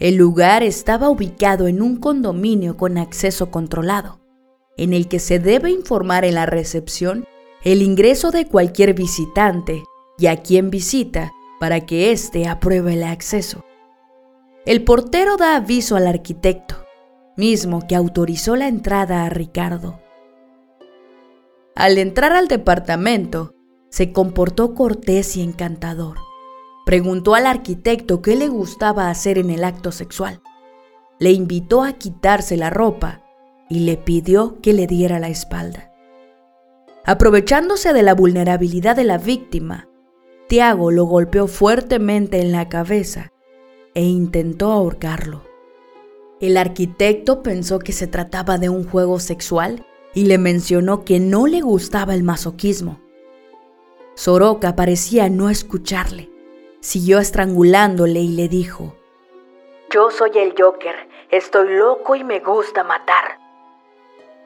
El 0.00 0.16
lugar 0.16 0.64
estaba 0.64 1.08
ubicado 1.08 1.68
en 1.68 1.80
un 1.80 1.98
condominio 1.98 2.76
con 2.76 2.98
acceso 2.98 3.52
controlado, 3.52 4.18
en 4.76 4.92
el 4.92 5.06
que 5.06 5.20
se 5.20 5.38
debe 5.38 5.70
informar 5.70 6.24
en 6.24 6.34
la 6.34 6.46
recepción 6.46 7.26
el 7.62 7.80
ingreso 7.80 8.32
de 8.32 8.46
cualquier 8.46 8.92
visitante 8.94 9.84
y 10.22 10.28
a 10.28 10.36
quien 10.36 10.70
visita 10.70 11.32
para 11.58 11.80
que 11.80 12.12
éste 12.12 12.46
apruebe 12.46 12.92
el 12.92 13.02
acceso. 13.02 13.64
El 14.64 14.84
portero 14.84 15.36
da 15.36 15.56
aviso 15.56 15.96
al 15.96 16.06
arquitecto, 16.06 16.76
mismo 17.36 17.88
que 17.88 17.96
autorizó 17.96 18.54
la 18.54 18.68
entrada 18.68 19.24
a 19.24 19.30
Ricardo. 19.30 20.00
Al 21.74 21.98
entrar 21.98 22.30
al 22.30 22.46
departamento, 22.46 23.56
se 23.90 24.12
comportó 24.12 24.76
cortés 24.76 25.36
y 25.36 25.42
encantador. 25.42 26.18
Preguntó 26.86 27.34
al 27.34 27.44
arquitecto 27.44 28.22
qué 28.22 28.36
le 28.36 28.46
gustaba 28.46 29.10
hacer 29.10 29.38
en 29.38 29.50
el 29.50 29.64
acto 29.64 29.90
sexual. 29.90 30.40
Le 31.18 31.32
invitó 31.32 31.82
a 31.82 31.94
quitarse 31.94 32.56
la 32.56 32.70
ropa 32.70 33.24
y 33.68 33.80
le 33.80 33.96
pidió 33.96 34.60
que 34.60 34.72
le 34.72 34.86
diera 34.86 35.18
la 35.18 35.30
espalda. 35.30 35.90
Aprovechándose 37.04 37.92
de 37.92 38.04
la 38.04 38.14
vulnerabilidad 38.14 38.94
de 38.94 39.02
la 39.02 39.18
víctima, 39.18 39.88
Tiago 40.52 40.90
lo 40.90 41.04
golpeó 41.04 41.46
fuertemente 41.46 42.38
en 42.38 42.52
la 42.52 42.68
cabeza 42.68 43.32
e 43.94 44.02
intentó 44.02 44.70
ahorcarlo. 44.70 45.40
El 46.42 46.58
arquitecto 46.58 47.42
pensó 47.42 47.78
que 47.78 47.92
se 47.92 48.06
trataba 48.06 48.58
de 48.58 48.68
un 48.68 48.86
juego 48.86 49.18
sexual 49.18 49.86
y 50.12 50.26
le 50.26 50.36
mencionó 50.36 51.06
que 51.06 51.20
no 51.20 51.46
le 51.46 51.62
gustaba 51.62 52.12
el 52.12 52.22
masoquismo. 52.22 53.00
Soroka 54.14 54.76
parecía 54.76 55.30
no 55.30 55.48
escucharle. 55.48 56.28
Siguió 56.80 57.18
estrangulándole 57.18 58.20
y 58.20 58.36
le 58.36 58.50
dijo, 58.50 58.94
Yo 59.90 60.10
soy 60.10 60.32
el 60.34 60.52
Joker, 60.54 61.08
estoy 61.30 61.76
loco 61.78 62.14
y 62.14 62.24
me 62.24 62.40
gusta 62.40 62.84
matar. 62.84 63.38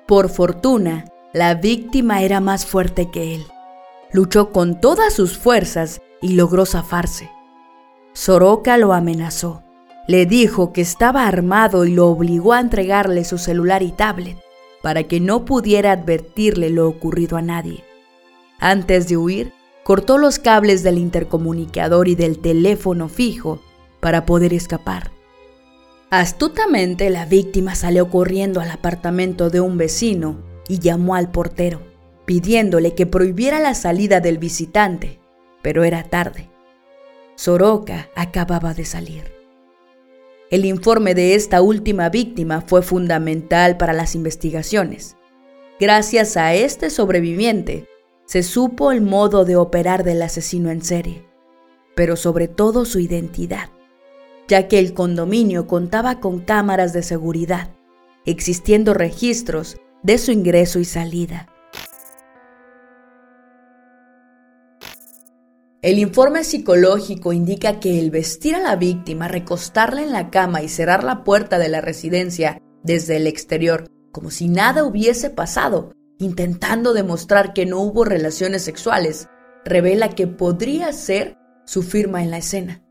Por 0.06 0.28
fortuna, 0.28 1.06
la 1.32 1.54
víctima 1.54 2.22
era 2.22 2.38
más 2.38 2.64
fuerte 2.64 3.10
que 3.10 3.34
él. 3.34 3.46
Luchó 4.12 4.52
con 4.52 4.80
todas 4.80 5.12
sus 5.12 5.36
fuerzas 5.36 6.00
y 6.22 6.34
logró 6.34 6.66
zafarse. 6.66 7.30
Soroka 8.12 8.78
lo 8.78 8.92
amenazó. 8.92 9.62
Le 10.08 10.25
dijo 10.25 10.72
que 10.72 10.80
estaba 10.80 11.26
armado 11.26 11.84
y 11.84 11.92
lo 11.92 12.06
obligó 12.06 12.52
a 12.52 12.60
entregarle 12.60 13.25
su 13.25 13.38
celular 13.38 13.82
y 13.82 13.90
tablet 13.90 14.38
para 14.82 15.02
que 15.04 15.18
no 15.18 15.44
pudiera 15.44 15.92
advertirle 15.92 16.70
lo 16.70 16.88
ocurrido 16.88 17.36
a 17.36 17.42
nadie. 17.42 17.84
Antes 18.60 19.08
de 19.08 19.16
huir, 19.16 19.52
cortó 19.82 20.16
los 20.16 20.38
cables 20.38 20.82
del 20.82 20.98
intercomunicador 20.98 22.08
y 22.08 22.14
del 22.14 22.38
teléfono 22.38 23.08
fijo 23.08 23.60
para 24.00 24.25
poder 24.25 24.54
escapar. 24.54 25.10
Astutamente 26.10 27.10
la 27.10 27.26
víctima 27.26 27.75
salió 27.75 28.08
corriendo 28.08 28.60
al 28.60 28.70
apartamento 28.70 29.50
de 29.50 29.60
un 29.60 29.76
vecino 29.76 30.36
y 30.68 30.78
llamó 30.78 31.16
al 31.16 31.30
portero. 31.30 31.80
Pidiéndole 32.26 32.95
que 32.95 33.06
prohibiera 33.06 33.61
la 33.61 33.75
salida 33.75 34.21
del 34.21 34.38
visitante, 34.38 35.21
pero 35.62 35.85
era 35.85 36.02
tarde. 36.02 36.50
Soroka 37.37 38.11
acababa 38.14 38.75
de 38.75 38.85
salir. 38.85 39.33
El 40.50 40.64
informe 40.64 41.14
de 41.14 41.35
esta 41.35 41.61
última 41.62 42.09
víctima 42.09 42.61
fue 42.61 42.83
fundamental 42.83 43.76
para 43.76 43.92
las 43.92 44.14
investigaciones. 44.14 45.16
Gracias 45.80 46.37
a 46.37 46.54
este 46.54 46.90
sobreviviente, 46.90 47.88
se 48.26 48.42
supo 48.42 48.92
el 48.92 49.02
modo 49.02 49.45
de 49.45 49.56
operar 49.56 50.04
del 50.04 50.23
asesino 50.23 50.71
en 50.71 50.83
serie, 50.83 51.25
pero 51.95 52.16
sobre 52.16 52.49
todo 52.49 52.85
su 52.85 52.99
identidad, 52.99 53.71
ya 54.49 54.68
que 54.68 54.78
el 54.78 54.95
condominio 54.95 55.66
contaba 55.66 56.21
con 56.21 56.40
cámaras 56.40 56.92
de 56.92 57.02
seguridad, 57.02 57.71
existiendo 58.25 58.95
registros 58.95 59.76
de 60.02 60.18
su 60.18 60.33
ingreso 60.33 60.78
y 60.78 60.85
salida. 60.85 61.49
El 65.86 66.00
informe 66.00 66.42
psicológico 66.42 67.32
indica 67.32 67.78
que 67.78 68.00
el 68.00 68.10
vestir 68.10 68.56
a 68.56 68.60
la 68.60 68.74
víctima, 68.74 69.28
recostarla 69.28 70.02
en 70.02 70.10
la 70.10 70.30
cama 70.30 70.60
y 70.64 70.68
cerrar 70.68 71.04
la 71.04 71.22
puerta 71.22 71.60
de 71.60 71.68
la 71.68 71.80
residencia 71.80 72.60
desde 72.82 73.18
el 73.18 73.28
exterior, 73.28 73.88
como 74.10 74.32
si 74.32 74.48
nada 74.48 74.82
hubiese 74.82 75.30
pasado, 75.30 75.92
intentando 76.18 76.92
demostrar 76.92 77.52
que 77.52 77.66
no 77.66 77.78
hubo 77.82 78.04
relaciones 78.04 78.62
sexuales, 78.62 79.28
revela 79.64 80.08
que 80.08 80.26
podría 80.26 80.92
ser 80.92 81.36
su 81.66 81.84
firma 81.84 82.20
en 82.24 82.32
la 82.32 82.38
escena. 82.38 82.82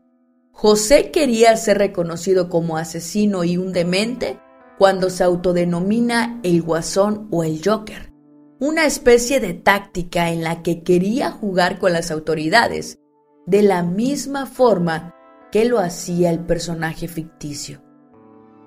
José 0.52 1.10
quería 1.10 1.54
ser 1.58 1.76
reconocido 1.76 2.48
como 2.48 2.78
asesino 2.78 3.44
y 3.44 3.58
un 3.58 3.74
demente 3.74 4.40
cuando 4.78 5.10
se 5.10 5.22
autodenomina 5.22 6.40
el 6.42 6.62
guasón 6.62 7.28
o 7.30 7.44
el 7.44 7.60
joker, 7.62 8.14
una 8.58 8.86
especie 8.86 9.40
de 9.40 9.54
táctica 9.54 10.30
en 10.30 10.42
la 10.42 10.62
que 10.62 10.82
quería 10.82 11.30
jugar 11.30 11.78
con 11.78 11.92
las 11.92 12.10
autoridades, 12.10 12.98
de 13.46 13.62
la 13.62 13.82
misma 13.82 14.46
forma 14.46 15.14
que 15.52 15.64
lo 15.64 15.78
hacía 15.78 16.30
el 16.30 16.40
personaje 16.40 17.08
ficticio. 17.08 17.82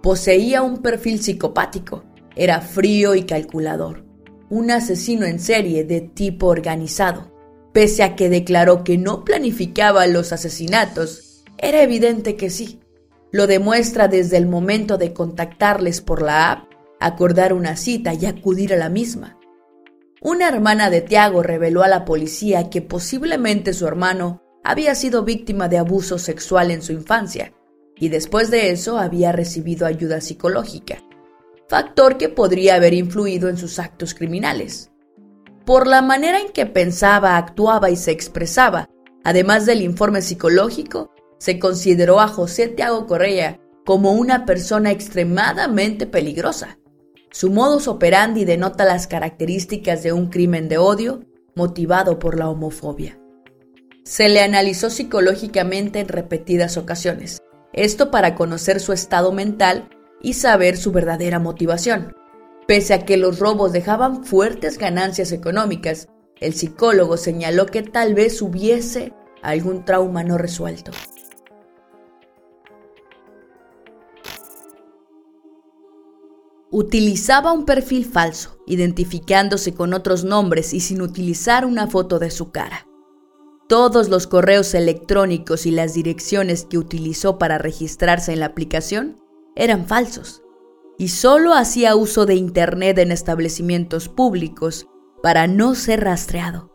Poseía 0.02 0.62
un 0.62 0.82
perfil 0.82 1.22
psicopático, 1.22 2.04
era 2.36 2.62
frío 2.62 3.16
y 3.16 3.24
calculador 3.24 4.10
un 4.50 4.72
asesino 4.72 5.26
en 5.26 5.40
serie 5.40 5.84
de 5.84 6.02
tipo 6.02 6.48
organizado. 6.48 7.32
Pese 7.72 8.04
a 8.04 8.16
que 8.16 8.30
declaró 8.30 8.84
que 8.84 8.98
no 8.98 9.24
planificaba 9.24 10.08
los 10.08 10.34
asesinatos, 10.34 11.44
era 11.58 11.84
evidente 11.84 12.36
que 12.36 12.50
sí. 12.50 12.80
Lo 13.32 13.46
demuestra 13.46 14.08
desde 14.08 14.38
el 14.38 14.48
momento 14.48 14.98
de 14.98 15.14
contactarles 15.14 16.02
por 16.02 16.24
la 16.24 16.52
app, 16.52 16.72
acordar 17.00 17.54
una 17.54 17.78
cita 17.78 18.14
y 18.16 18.26
acudir 18.26 18.74
a 18.74 18.78
la 18.78 18.90
misma. 18.90 19.39
Una 20.22 20.48
hermana 20.48 20.90
de 20.90 21.02
Tiago 21.02 21.44
reveló 21.44 21.84
a 21.84 21.88
la 21.88 22.06
policía 22.06 22.70
que 22.70 22.82
posiblemente 22.82 23.74
su 23.74 23.88
hermano 23.88 24.42
había 24.64 24.96
sido 24.96 25.24
víctima 25.24 25.68
de 25.70 25.78
abuso 25.78 26.20
sexual 26.20 26.72
en 26.72 26.82
su 26.82 26.92
infancia 26.92 27.54
y 27.96 28.10
después 28.10 28.52
de 28.52 28.72
eso 28.72 28.98
había 28.98 29.32
recibido 29.32 29.86
ayuda 29.86 30.22
psicológica 30.22 31.04
factor 31.70 32.18
que 32.18 32.30
podría 32.30 32.76
haber 32.76 32.96
influido 32.96 33.48
en 33.48 33.56
sus 33.56 33.78
actos 33.78 34.16
criminales. 34.16 34.92
Por 35.66 35.86
la 35.86 36.02
manera 36.02 36.40
en 36.40 36.52
que 36.52 36.66
pensaba, 36.66 37.38
actuaba 37.38 37.92
y 37.92 37.96
se 37.96 38.10
expresaba, 38.10 38.90
además 39.24 39.68
del 39.68 39.84
informe 39.84 40.24
psicológico, 40.24 41.14
se 41.38 41.60
consideró 41.60 42.20
a 42.20 42.28
José 42.28 42.70
Tiago 42.70 43.06
Correa 43.06 43.60
como 43.86 44.14
una 44.14 44.46
persona 44.46 44.90
extremadamente 44.90 46.08
peligrosa. 46.08 46.80
Su 47.32 47.52
modus 47.52 47.88
operandi 47.88 48.44
denota 48.44 48.86
las 48.86 49.08
características 49.08 50.02
de 50.02 50.14
un 50.14 50.28
crimen 50.28 50.68
de 50.68 50.78
odio 50.80 51.22
motivado 51.56 52.18
por 52.18 52.38
la 52.38 52.50
homofobia. 52.50 53.20
Se 54.04 54.30
le 54.30 54.42
analizó 54.42 54.90
psicológicamente 54.90 56.00
en 56.00 56.08
repetidas 56.08 56.78
ocasiones, 56.78 57.42
esto 57.74 58.10
para 58.10 58.34
conocer 58.34 58.80
su 58.80 58.94
estado 58.94 59.32
mental 59.32 59.90
y 60.22 60.34
saber 60.34 60.76
su 60.76 60.92
verdadera 60.92 61.38
motivación. 61.38 62.16
Pese 62.68 62.96
a 62.96 63.06
que 63.06 63.18
los 63.18 63.40
robos 63.40 63.72
dejaban 63.72 64.24
fuertes 64.24 64.80
ganancias 64.80 65.32
económicas, 65.32 66.08
el 66.40 66.54
psicólogo 66.54 67.18
señaló 67.18 67.68
que 67.68 67.84
tal 67.84 68.16
vez 68.16 68.42
hubiese 68.42 69.14
algún 69.44 69.86
trauma 69.86 70.24
no 70.24 70.38
resuelto. 70.38 70.92
Utilizaba 76.72 77.52
un 77.52 77.66
perfil 77.66 78.06
falso, 78.06 78.60
identificándose 78.68 79.74
con 79.74 79.94
otros 79.94 80.24
nombres 80.24 80.74
y 80.74 80.82
sin 80.82 81.02
utilizar 81.02 81.66
una 81.66 81.88
foto 81.88 82.20
de 82.20 82.30
su 82.30 82.52
cara. 82.52 82.86
Todos 83.68 84.10
los 84.10 84.28
correos 84.28 84.76
electrónicos 84.76 85.66
y 85.66 85.72
las 85.72 85.96
direcciones 85.96 86.66
que 86.66 86.78
utilizó 86.78 87.40
para 87.40 87.58
registrarse 87.58 88.34
en 88.34 88.40
la 88.42 88.48
aplicación 88.48 89.18
eran 89.56 89.88
falsos 89.88 90.44
y 91.00 91.08
solo 91.08 91.54
hacía 91.54 91.96
uso 91.96 92.26
de 92.26 92.36
Internet 92.36 93.00
en 93.00 93.12
establecimientos 93.12 94.10
públicos 94.10 94.88
para 95.24 95.48
no 95.48 95.74
ser 95.74 96.04
rastreado. 96.04 96.72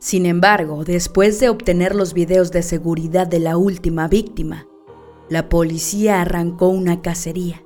Sin 0.00 0.26
embargo, 0.26 0.84
después 0.84 1.38
de 1.38 1.50
obtener 1.50 1.94
los 1.94 2.14
videos 2.14 2.50
de 2.50 2.62
seguridad 2.62 3.26
de 3.26 3.38
la 3.38 3.56
última 3.56 4.08
víctima, 4.08 4.66
la 5.28 5.48
policía 5.48 6.22
arrancó 6.22 6.68
una 6.68 7.02
cacería. 7.02 7.62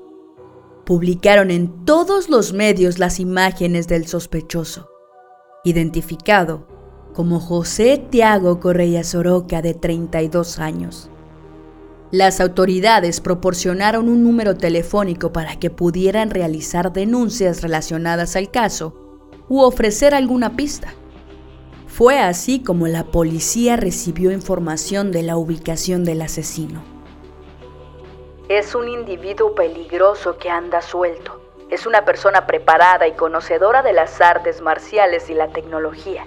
Publicaron 0.85 1.51
en 1.51 1.87
todos 1.87 2.29
los 2.29 2.53
medios 2.53 2.99
las 2.99 3.18
imágenes 3.18 3.88
del 3.88 4.07
sospechoso, 4.07 4.90
identificado 5.64 6.66
como 7.14 7.40
José 7.40 8.05
Tiago 8.11 8.61
Correa 8.61 9.03
Soroca 9.03 9.62
de 9.62 9.73
32 9.73 10.59
años. 10.59 11.11
Las 12.11 12.38
autoridades 12.40 13.20
proporcionaron 13.20 14.11
un 14.11 14.23
número 14.23 14.57
telefónico 14.57 15.33
para 15.33 15.57
que 15.57 15.70
pudieran 15.70 16.29
realizar 16.29 16.92
denuncias 16.92 17.62
relacionadas 17.62 18.37
al 18.37 18.51
caso 18.51 18.94
u 19.49 19.61
ofrecer 19.61 20.14
alguna 20.14 20.55
pista. 20.55 20.92
Fue 21.87 22.18
así 22.18 22.61
como 22.61 22.88
la 22.88 23.05
policía 23.05 23.77
recibió 23.77 24.33
información 24.33 25.12
de 25.12 25.23
la 25.23 25.38
ubicación 25.38 26.05
del 26.05 26.20
asesino. 26.20 26.94
Es 28.57 28.77
un 28.77 28.88
individuo 28.88 29.57
peligroso 29.57 30.38
que 30.38 30.49
anda 30.49 30.81
suelto. 30.81 31.40
Es 31.73 31.87
una 31.87 32.05
persona 32.05 32.47
preparada 32.47 33.09
y 33.09 33.14
conocedora 33.14 33.83
de 33.83 33.93
las 33.93 34.21
artes 34.21 34.61
marciales 34.61 35.29
y 35.29 35.35
la 35.35 35.49
tecnología. 35.49 36.25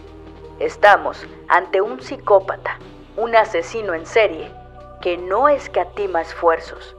Estamos 0.59 1.25
ante 1.47 1.79
un 1.79 2.01
psicópata, 2.01 2.79
un 3.15 3.33
asesino 3.33 3.93
en 3.93 4.05
serie 4.05 4.51
que 5.01 5.17
no 5.17 5.47
escatima 5.47 6.21
esfuerzos. 6.21 6.97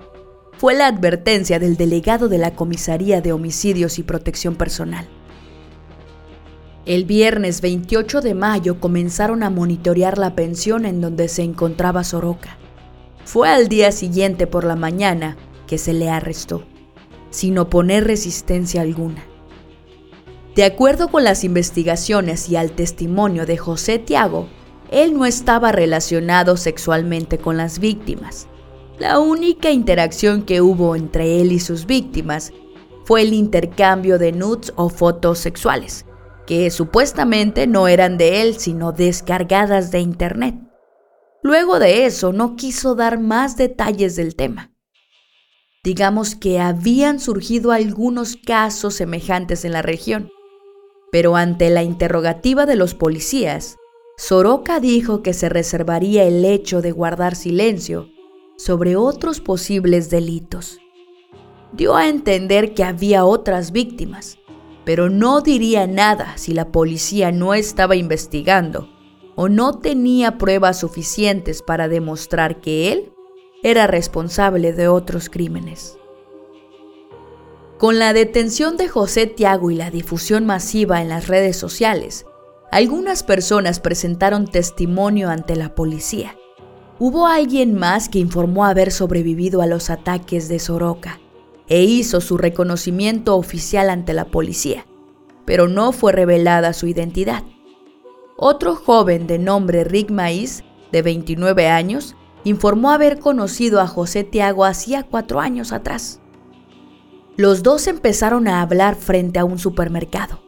Fue 0.57 0.73
la 0.73 0.87
advertencia 0.87 1.59
del 1.59 1.77
delegado 1.77 2.31
de 2.31 2.39
la 2.39 2.55
Comisaría 2.55 3.21
de 3.21 3.35
Homicidios 3.35 3.99
y 3.99 4.05
Protección 4.05 4.57
Personal. 4.57 5.07
El 6.87 7.05
viernes 7.05 7.61
28 7.61 8.23
de 8.23 8.33
mayo 8.33 8.81
comenzaron 8.81 9.43
a 9.43 9.51
monitorear 9.51 10.17
la 10.17 10.35
pensión 10.35 10.87
en 10.87 11.03
donde 11.03 11.29
se 11.29 11.43
encontraba 11.43 12.03
Soroka. 12.03 12.57
Fue 13.29 13.51
al 13.51 13.69
día 13.69 13.93
siguiente 13.93 14.47
por 14.47 14.65
la 14.65 14.75
mañana 14.75 15.37
que 15.67 15.77
se 15.77 15.93
le 15.93 16.09
arrestó, 16.09 16.63
sin 17.29 17.59
oponer 17.59 18.07
resistencia 18.07 18.81
alguna. 18.81 19.23
De 20.57 20.65
acuerdo 20.65 21.09
con 21.09 21.25
las 21.25 21.45
investigaciones 21.45 22.49
y 22.49 22.57
al 22.57 22.71
testimonio 22.71 23.45
de 23.45 23.59
José 23.59 23.99
Tiago, 23.99 24.49
él 24.91 25.13
no 25.13 25.27
estaba 25.27 25.73
relacionado 25.73 26.57
sexualmente 26.57 27.37
con 27.37 27.59
las 27.59 27.81
víctimas. 27.81 28.47
La 28.99 29.19
única 29.19 29.73
interacción 29.73 30.41
que 30.41 30.63
hubo 30.63 30.97
entre 30.97 31.43
él 31.43 31.53
y 31.53 31.61
sus 31.61 31.85
víctimas 31.85 32.55
fue 33.05 33.21
el 33.21 33.35
intercambio 33.35 34.17
de 34.19 34.33
nudes 34.33 34.73
o 34.75 34.89
fotos 34.89 35.39
sexuales, 35.39 36.07
que 36.47 36.71
supuestamente 36.71 37.67
no 37.67 37.89
eran 37.89 38.17
de 38.17 38.41
él 38.41 38.59
sino 38.59 38.93
descargadas 38.93 39.91
de 39.91 40.01
internet. 40.01 40.68
Luego 41.49 41.79
de 41.79 42.05
eso 42.05 42.35
no 42.35 42.57
quiso 42.57 42.95
dar 42.95 43.19
más 43.19 43.57
detalles 43.57 44.17
del 44.17 44.37
tema. 44.37 44.71
Digamos 45.83 46.35
que 46.35 46.61
habían 46.61 47.21
surgido 47.21 47.73
algunos 47.73 48.37
casos 48.37 48.97
semejantes 48.97 49.65
en 49.65 49.73
la 49.73 49.81
región, 49.81 50.31
pero 51.11 51.37
ante 51.37 51.71
la 51.71 51.83
interrogativa 51.83 52.67
de 52.67 52.77
los 52.77 52.93
policías, 52.93 53.79
Soroka 54.19 54.79
dijo 54.79 55.23
que 55.23 55.33
se 55.33 55.49
reservaría 55.49 56.25
el 56.25 56.45
hecho 56.45 56.83
de 56.83 56.93
guardar 56.93 57.35
silencio 57.35 58.11
sobre 58.59 58.97
otros 58.97 59.41
posibles 59.41 60.11
delitos. 60.11 60.81
Dio 61.73 61.97
a 61.97 62.09
entender 62.09 62.75
que 62.75 62.85
había 62.85 63.25
otras 63.25 63.73
víctimas, 63.73 64.37
pero 64.85 65.09
no 65.09 65.41
diría 65.41 65.87
nada 65.87 66.37
si 66.37 66.53
la 66.53 66.71
policía 66.71 67.33
no 67.33 67.55
estaba 67.55 67.97
investigando 67.97 68.98
o 69.41 69.49
no 69.49 69.79
tenía 69.79 70.37
pruebas 70.37 70.81
suficientes 70.81 71.63
para 71.63 71.87
demostrar 71.87 72.61
que 72.61 72.91
él 72.91 73.13
era 73.63 73.87
responsable 73.87 74.73
de 74.73 74.89
otros 74.89 75.31
crímenes. 75.31 75.97
Con 77.79 78.01
la 78.01 78.13
detención 78.13 78.77
de 78.77 78.89
José 78.89 79.29
Tiago 79.29 79.71
y 79.71 79.77
la 79.77 79.93
difusión 79.93 80.45
masiva 80.45 81.01
en 81.01 81.09
las 81.09 81.29
redes 81.29 81.57
sociales, 81.57 82.27
algunas 82.73 83.23
personas 83.23 83.79
presentaron 83.79 84.49
testimonio 84.49 85.31
ante 85.31 85.55
la 85.55 85.73
policía. 85.73 86.37
Hubo 86.99 87.29
alguien 87.29 87.75
más 87.75 88.09
que 88.09 88.19
informó 88.19 88.65
haber 88.65 88.91
sobrevivido 88.91 89.63
a 89.63 89.69
los 89.69 89.89
ataques 89.89 90.49
de 90.49 90.59
Soroka 90.59 91.21
e 91.69 91.85
hizo 91.85 92.21
su 92.21 92.39
reconocimiento 92.39 93.37
oficial 93.37 93.89
ante 93.89 94.15
la 94.15 94.25
policía, 94.25 94.85
pero 95.45 95.69
no 95.69 95.93
fue 95.93 96.11
revelada 96.11 96.73
su 96.73 96.89
identidad. 96.89 97.45
Otro 98.41 98.77
joven 98.77 99.27
de 99.27 99.41
nombre 99.41 99.83
Rick 99.83 100.13
Maíz, 100.13 100.63
de 100.93 101.03
29 101.03 101.67
años, 101.67 102.15
informó 102.45 102.93
haber 102.93 103.19
conocido 103.19 103.81
a 103.81 103.89
José 103.89 104.23
Tiago 104.23 104.65
hacía 104.65 105.03
cuatro 105.03 105.41
años 105.41 105.73
atrás. 105.73 106.21
Los 107.37 107.65
dos 107.65 107.89
empezaron 107.89 108.47
a 108.47 108.63
hablar 108.63 108.95
frente 108.95 109.41
a 109.41 109.45
un 109.45 109.59
supermercado. 109.59 110.39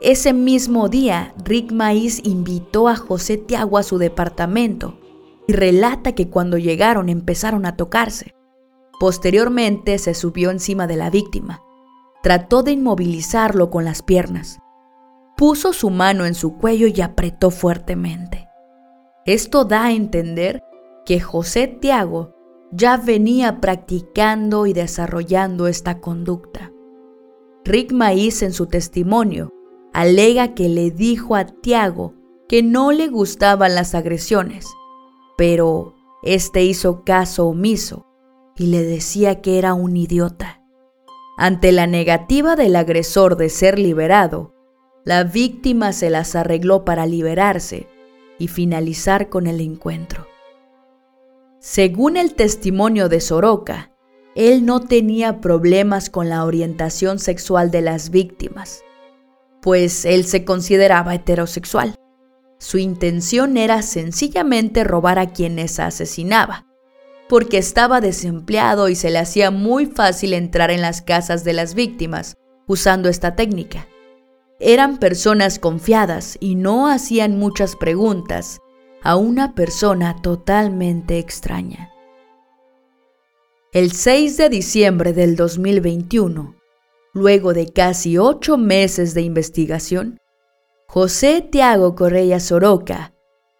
Ese 0.00 0.32
mismo 0.32 0.88
día, 0.88 1.34
Rick 1.44 1.72
Maíz 1.72 2.22
invitó 2.24 2.88
a 2.88 2.96
José 2.96 3.36
Tiago 3.36 3.76
a 3.76 3.82
su 3.82 3.98
departamento 3.98 4.98
y 5.46 5.52
relata 5.52 6.14
que 6.14 6.30
cuando 6.30 6.56
llegaron 6.56 7.10
empezaron 7.10 7.66
a 7.66 7.76
tocarse. 7.76 8.34
Posteriormente 8.98 9.98
se 9.98 10.14
subió 10.14 10.50
encima 10.50 10.86
de 10.86 10.96
la 10.96 11.10
víctima. 11.10 11.62
Trató 12.22 12.62
de 12.62 12.72
inmovilizarlo 12.72 13.68
con 13.68 13.84
las 13.84 14.00
piernas. 14.00 14.58
Puso 15.40 15.72
su 15.72 15.88
mano 15.88 16.26
en 16.26 16.34
su 16.34 16.58
cuello 16.58 16.86
y 16.86 17.00
apretó 17.00 17.50
fuertemente. 17.50 18.50
Esto 19.24 19.64
da 19.64 19.84
a 19.84 19.92
entender 19.92 20.62
que 21.06 21.18
José 21.18 21.66
Tiago 21.66 22.34
ya 22.72 22.98
venía 22.98 23.58
practicando 23.58 24.66
y 24.66 24.74
desarrollando 24.74 25.66
esta 25.66 25.98
conducta. 25.98 26.70
Rick 27.64 27.90
Maíz 27.90 28.42
en 28.42 28.52
su 28.52 28.66
testimonio 28.66 29.50
alega 29.94 30.52
que 30.52 30.68
le 30.68 30.90
dijo 30.90 31.34
a 31.36 31.46
Tiago 31.46 32.12
que 32.46 32.62
no 32.62 32.92
le 32.92 33.08
gustaban 33.08 33.74
las 33.74 33.94
agresiones, 33.94 34.66
pero 35.38 35.94
este 36.22 36.64
hizo 36.64 37.02
caso 37.02 37.46
omiso 37.46 38.04
y 38.56 38.66
le 38.66 38.82
decía 38.82 39.40
que 39.40 39.56
era 39.56 39.72
un 39.72 39.96
idiota. 39.96 40.62
Ante 41.38 41.72
la 41.72 41.86
negativa 41.86 42.56
del 42.56 42.76
agresor 42.76 43.38
de 43.38 43.48
ser 43.48 43.78
liberado, 43.78 44.59
la 45.04 45.24
víctima 45.24 45.92
se 45.92 46.10
las 46.10 46.34
arregló 46.34 46.84
para 46.84 47.06
liberarse 47.06 47.88
y 48.38 48.48
finalizar 48.48 49.28
con 49.28 49.46
el 49.46 49.60
encuentro. 49.60 50.26
Según 51.58 52.16
el 52.16 52.34
testimonio 52.34 53.08
de 53.08 53.20
Soroka, 53.20 53.92
él 54.34 54.64
no 54.64 54.80
tenía 54.80 55.40
problemas 55.40 56.08
con 56.08 56.28
la 56.28 56.44
orientación 56.44 57.18
sexual 57.18 57.70
de 57.70 57.82
las 57.82 58.10
víctimas, 58.10 58.82
pues 59.60 60.04
él 60.04 60.24
se 60.24 60.44
consideraba 60.44 61.14
heterosexual. 61.14 61.94
Su 62.58 62.78
intención 62.78 63.56
era 63.56 63.82
sencillamente 63.82 64.84
robar 64.84 65.18
a 65.18 65.32
quienes 65.32 65.80
asesinaba, 65.80 66.66
porque 67.28 67.58
estaba 67.58 68.00
desempleado 68.00 68.88
y 68.88 68.94
se 68.94 69.10
le 69.10 69.18
hacía 69.18 69.50
muy 69.50 69.86
fácil 69.86 70.34
entrar 70.34 70.70
en 70.70 70.82
las 70.82 71.02
casas 71.02 71.44
de 71.44 71.52
las 71.52 71.74
víctimas 71.74 72.36
usando 72.66 73.08
esta 73.08 73.34
técnica. 73.34 73.86
Eran 74.62 74.98
personas 74.98 75.58
confiadas 75.58 76.36
y 76.38 76.54
no 76.54 76.86
hacían 76.86 77.38
muchas 77.38 77.76
preguntas 77.76 78.60
a 79.02 79.16
una 79.16 79.54
persona 79.54 80.20
totalmente 80.20 81.18
extraña. 81.18 81.90
El 83.72 83.92
6 83.92 84.36
de 84.36 84.48
diciembre 84.50 85.14
del 85.14 85.34
2021, 85.34 86.56
luego 87.14 87.54
de 87.54 87.72
casi 87.72 88.18
ocho 88.18 88.58
meses 88.58 89.14
de 89.14 89.22
investigación, 89.22 90.18
José 90.86 91.40
Tiago 91.40 91.94
Correa 91.94 92.38
Soroca 92.38 93.14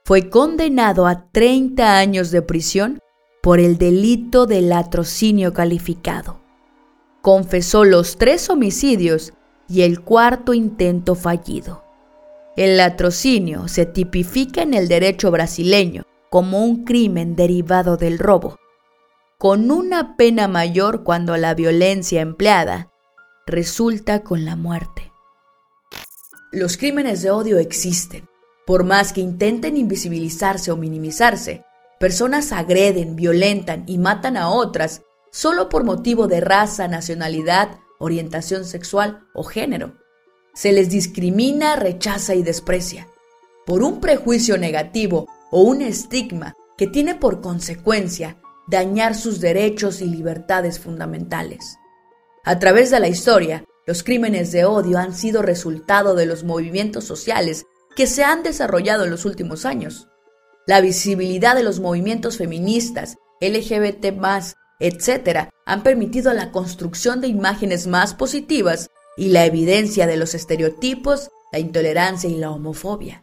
fue 0.05 0.29
condenado 0.29 1.07
a 1.07 1.31
30 1.31 1.97
años 1.97 2.31
de 2.31 2.43
prisión 2.43 2.99
por 3.41 3.59
el 3.59 3.79
delito 3.79 4.45
de 4.45 4.61
latrocinio 4.61 5.55
calificado. 5.55 6.41
Confesó 7.23 7.85
los 7.85 8.19
tres 8.19 8.51
homicidios 8.51 9.33
y 9.71 9.83
el 9.83 10.01
cuarto 10.01 10.53
intento 10.53 11.15
fallido. 11.15 11.85
El 12.57 12.77
latrocinio 12.77 13.69
se 13.69 13.87
tipifica 13.87 14.63
en 14.63 14.75
el 14.75 14.89
derecho 14.89 15.31
brasileño 15.31 16.03
como 16.29 16.65
un 16.65 16.85
crimen 16.85 17.37
derivado 17.37 17.97
del 17.97 18.19
robo, 18.19 18.59
con 19.39 19.71
una 19.71 20.17
pena 20.17 20.49
mayor 20.49 21.05
cuando 21.05 21.37
la 21.37 21.55
violencia 21.55 22.21
empleada 22.21 22.91
resulta 23.47 24.23
con 24.23 24.45
la 24.45 24.57
muerte. 24.57 25.13
Los 26.53 26.77
crímenes 26.77 27.23
de 27.23 27.31
odio 27.31 27.59
existen, 27.59 28.29
por 28.67 28.85
más 28.85 29.13
que 29.13 29.21
intenten 29.21 29.77
invisibilizarse 29.77 30.71
o 30.73 30.77
minimizarse, 30.77 31.65
Personas 32.01 32.51
agreden, 32.53 33.15
violentan 33.15 33.85
y 33.87 33.99
matan 33.99 34.39
a 34.39 34.49
otras 34.49 35.03
solo 35.31 35.69
por 35.69 35.85
motivo 35.85 36.29
de 36.29 36.41
raza, 36.41 36.89
nacionalidad, 36.89 37.79
orientación 38.01 38.65
sexual 38.65 39.29
o 39.35 39.45
género. 39.45 39.95
Se 40.55 40.73
les 40.73 40.91
discrimina, 40.91 41.77
rechaza 41.77 42.35
y 42.35 42.43
desprecia 42.43 43.07
por 43.67 43.85
un 43.85 44.01
prejuicio 44.01 44.59
negativo 44.59 45.29
o 45.53 45.63
un 45.63 45.83
estigma 45.83 46.57
que 46.77 46.89
tiene 46.89 47.15
por 47.15 47.41
consecuencia 47.41 48.39
dañar 48.67 49.15
sus 49.15 49.41
derechos 49.41 50.01
y 50.01 50.07
libertades 50.07 50.81
fundamentales. 50.81 51.77
A 52.45 52.59
través 52.59 52.91
de 52.91 53.01
la 53.01 53.09
historia, 53.09 53.65
los 53.87 54.03
crímenes 54.03 54.51
de 54.51 54.65
odio 54.65 54.99
han 54.99 55.15
sido 55.15 55.43
resultado 55.43 56.15
de 56.15 56.27
los 56.27 56.43
movimientos 56.43 57.05
sociales 57.05 57.67
que 57.95 58.07
se 58.07 58.25
han 58.25 58.43
desarrollado 58.43 59.05
en 59.05 59.11
los 59.11 59.25
últimos 59.25 59.65
años. 59.65 60.09
La 60.67 60.81
visibilidad 60.81 61.55
de 61.55 61.63
los 61.63 61.81
movimientos 61.81 62.39
feministas, 62.39 63.19
LGBT, 63.41 64.13
etc., 64.81 65.51
han 65.67 65.83
permitido 65.83 66.33
la 66.33 66.51
construcción 66.51 67.21
de 67.21 67.29
imágenes 67.29 67.87
más 67.87 68.15
positivas 68.15 68.91
y 69.17 69.29
la 69.29 69.45
evidencia 69.45 70.07
de 70.07 70.17
los 70.17 70.35
estereotipos, 70.35 71.31
la 71.53 71.59
intolerancia 71.59 72.29
y 72.29 72.37
la 72.37 72.51
homofobia. 72.51 73.23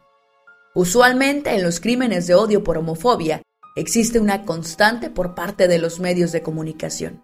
Usualmente 0.76 1.56
en 1.56 1.63
los 1.63 1.80
crímenes 1.80 2.28
de 2.28 2.36
odio 2.36 2.63
por 2.63 2.78
homofobia 2.78 3.41
existe 3.76 4.20
una 4.20 4.46
constante 4.46 5.10
por 5.10 5.34
parte 5.34 5.67
de 5.67 5.80
los 5.80 6.00
medios 6.00 6.32
de 6.32 6.43
comunicación. 6.43 7.24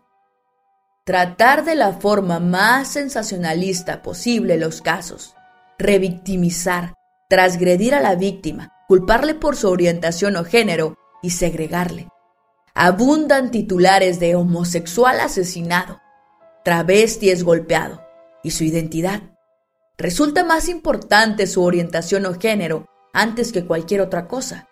Tratar 1.05 1.65
de 1.65 1.75
la 1.75 1.93
forma 1.93 2.39
más 2.39 2.87
sensacionalista 2.87 4.01
posible 4.01 4.57
los 4.57 4.81
casos, 4.81 5.35
revictimizar, 5.77 6.93
transgredir 7.29 7.93
a 7.93 7.99
la 8.01 8.15
víctima, 8.15 8.71
culparle 8.87 9.35
por 9.35 9.55
su 9.55 9.69
orientación 9.69 10.35
o 10.35 10.45
género 10.45 10.97
y 11.21 11.31
segregarle. 11.31 12.07
Abundan 12.75 13.51
titulares 13.51 14.19
de 14.19 14.35
homosexual 14.35 15.19
asesinado, 15.19 16.01
travesti 16.65 17.29
es 17.29 17.43
golpeado 17.43 18.01
y 18.41 18.49
su 18.49 18.63
identidad. 18.63 19.21
Resulta 19.95 20.43
más 20.43 20.67
importante 20.67 21.45
su 21.45 21.61
orientación 21.63 22.25
o 22.25 22.33
género 22.33 22.87
antes 23.13 23.51
que 23.51 23.67
cualquier 23.67 24.01
otra 24.01 24.27
cosa. 24.27 24.67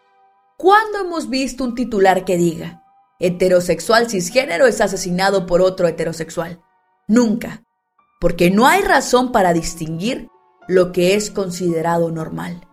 ¿Cuándo 0.58 1.02
hemos 1.02 1.30
visto 1.30 1.64
un 1.64 1.76
titular 1.76 2.26
que 2.26 2.38
diga, 2.38 2.84
heterosexual 3.20 4.10
cisgénero 4.10 4.66
es 4.66 4.82
asesinado 4.82 5.46
por 5.46 5.62
otro 5.62 5.88
heterosexual? 5.88 6.60
Nunca, 7.08 7.64
porque 8.20 8.50
no 8.50 8.66
hay 8.66 8.82
razón 8.82 9.32
para 9.32 9.54
distinguir 9.54 10.28
lo 10.68 10.92
que 10.92 11.14
es 11.14 11.30
considerado 11.30 12.10
normal. 12.10 12.68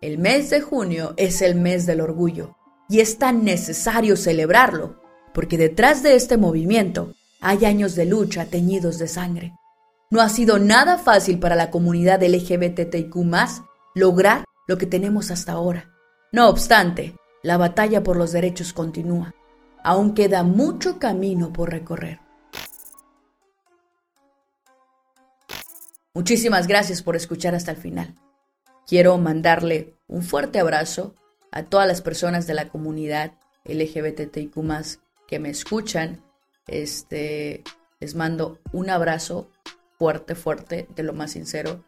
El 0.00 0.18
mes 0.18 0.48
de 0.50 0.60
junio 0.60 1.14
es 1.16 1.42
el 1.42 1.56
mes 1.56 1.86
del 1.86 2.00
orgullo 2.00 2.54
y 2.88 3.00
es 3.00 3.18
tan 3.18 3.44
necesario 3.44 4.16
celebrarlo, 4.16 5.00
porque 5.32 5.58
detrás 5.58 6.02
de 6.02 6.14
este 6.14 6.36
movimiento 6.36 7.14
hay 7.40 7.64
años 7.64 7.94
de 7.94 8.06
lucha 8.06 8.46
teñidos 8.46 8.98
de 8.98 9.08
sangre. 9.08 9.54
No 10.10 10.20
ha 10.20 10.28
sido 10.28 10.58
nada 10.58 10.98
fácil 10.98 11.38
para 11.38 11.56
la 11.56 11.70
comunidad 11.70 12.22
LGBTIQ 12.22 13.14
lograr 13.94 14.44
lo 14.66 14.78
que 14.78 14.86
tenemos 14.86 15.30
hasta 15.30 15.52
ahora. 15.52 15.90
No 16.32 16.48
obstante, 16.48 17.16
la 17.42 17.56
batalla 17.56 18.02
por 18.02 18.16
los 18.16 18.32
derechos 18.32 18.72
continúa. 18.72 19.34
Aún 19.82 20.14
queda 20.14 20.42
mucho 20.42 20.98
camino 20.98 21.52
por 21.52 21.70
recorrer. 21.70 22.20
Muchísimas 26.14 26.68
gracias 26.68 27.02
por 27.02 27.16
escuchar 27.16 27.54
hasta 27.54 27.72
el 27.72 27.76
final. 27.76 28.14
Quiero 28.86 29.18
mandarle 29.18 29.96
un 30.06 30.22
fuerte 30.22 30.60
abrazo 30.60 31.16
a 31.54 31.62
todas 31.62 31.86
las 31.86 32.02
personas 32.02 32.46
de 32.46 32.54
la 32.54 32.68
comunidad 32.68 33.32
LGBTIQ 33.64 34.54
que 35.26 35.38
me 35.38 35.48
escuchan. 35.48 36.22
Este, 36.66 37.62
les 38.00 38.14
mando 38.14 38.58
un 38.72 38.90
abrazo 38.90 39.50
fuerte, 39.98 40.34
fuerte, 40.34 40.88
de 40.94 41.02
lo 41.04 41.12
más 41.12 41.30
sincero. 41.30 41.84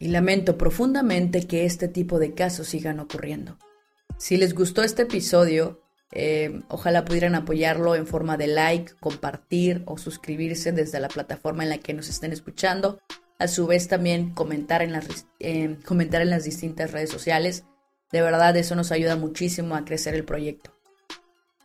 Y 0.00 0.08
lamento 0.08 0.58
profundamente 0.58 1.46
que 1.46 1.64
este 1.64 1.88
tipo 1.88 2.18
de 2.18 2.34
casos 2.34 2.66
sigan 2.66 3.00
ocurriendo. 3.00 3.56
Si 4.18 4.36
les 4.36 4.52
gustó 4.54 4.82
este 4.82 5.02
episodio, 5.02 5.80
Eh, 6.10 6.62
ojalá 6.68 7.04
pudieran 7.04 7.34
apoyarlo 7.34 7.94
en 7.94 8.06
forma 8.06 8.38
de 8.38 8.46
like, 8.46 8.94
compartir 8.98 9.82
o 9.84 9.98
suscribirse 9.98 10.72
desde 10.72 11.00
la 11.00 11.08
plataforma 11.08 11.64
en 11.64 11.68
la 11.68 11.78
que 11.78 11.92
nos 11.92 12.08
estén 12.08 12.32
escuchando. 12.32 12.98
A 13.38 13.46
su 13.46 13.66
vez 13.66 13.88
también 13.88 14.32
comentar 14.32 14.80
en 14.80 14.92
las, 14.92 15.26
eh, 15.38 15.76
comentar 15.84 16.22
en 16.22 16.30
las 16.30 16.44
distintas 16.44 16.92
redes 16.92 17.10
sociales. 17.10 17.64
De 18.12 18.22
verdad 18.22 18.56
eso 18.56 18.74
nos 18.74 18.92
ayuda 18.92 19.16
muchísimo 19.16 19.74
a 19.74 19.84
crecer 19.84 20.14
el 20.14 20.24
proyecto. 20.24 20.72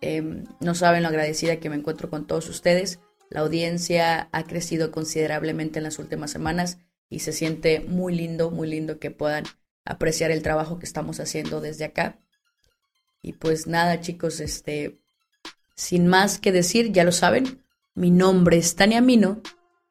Em, 0.01 0.45
no 0.59 0.75
saben 0.75 1.03
lo 1.03 1.09
agradecida 1.09 1.59
que 1.59 1.69
me 1.69 1.77
encuentro 1.77 2.09
con 2.09 2.27
todos 2.27 2.49
ustedes. 2.49 2.99
La 3.29 3.39
audiencia 3.41 4.27
ha 4.31 4.43
crecido 4.43 4.91
considerablemente 4.91 5.79
en 5.79 5.83
las 5.83 5.99
últimas 5.99 6.31
semanas 6.31 6.77
y 7.09 7.19
se 7.19 7.31
siente 7.31 7.79
muy 7.79 8.13
lindo, 8.13 8.51
muy 8.51 8.67
lindo 8.67 8.99
que 8.99 9.11
puedan 9.11 9.45
apreciar 9.85 10.31
el 10.31 10.41
trabajo 10.41 10.79
que 10.79 10.85
estamos 10.85 11.19
haciendo 11.19 11.61
desde 11.61 11.85
acá. 11.85 12.19
Y 13.21 13.33
pues 13.33 13.67
nada, 13.67 14.01
chicos, 14.01 14.39
este, 14.41 14.99
sin 15.75 16.07
más 16.07 16.39
que 16.39 16.51
decir, 16.51 16.91
ya 16.91 17.03
lo 17.03 17.11
saben, 17.11 17.63
mi 17.95 18.11
nombre 18.11 18.57
es 18.57 18.75
Tania 18.75 19.01
Mino, 19.01 19.41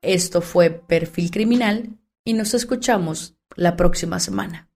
esto 0.02 0.42
fue 0.42 0.70
Perfil 0.70 1.30
Criminal 1.30 1.98
y 2.24 2.34
nos 2.34 2.54
escuchamos 2.54 3.36
la 3.56 3.76
próxima 3.76 4.20
semana. 4.20 4.71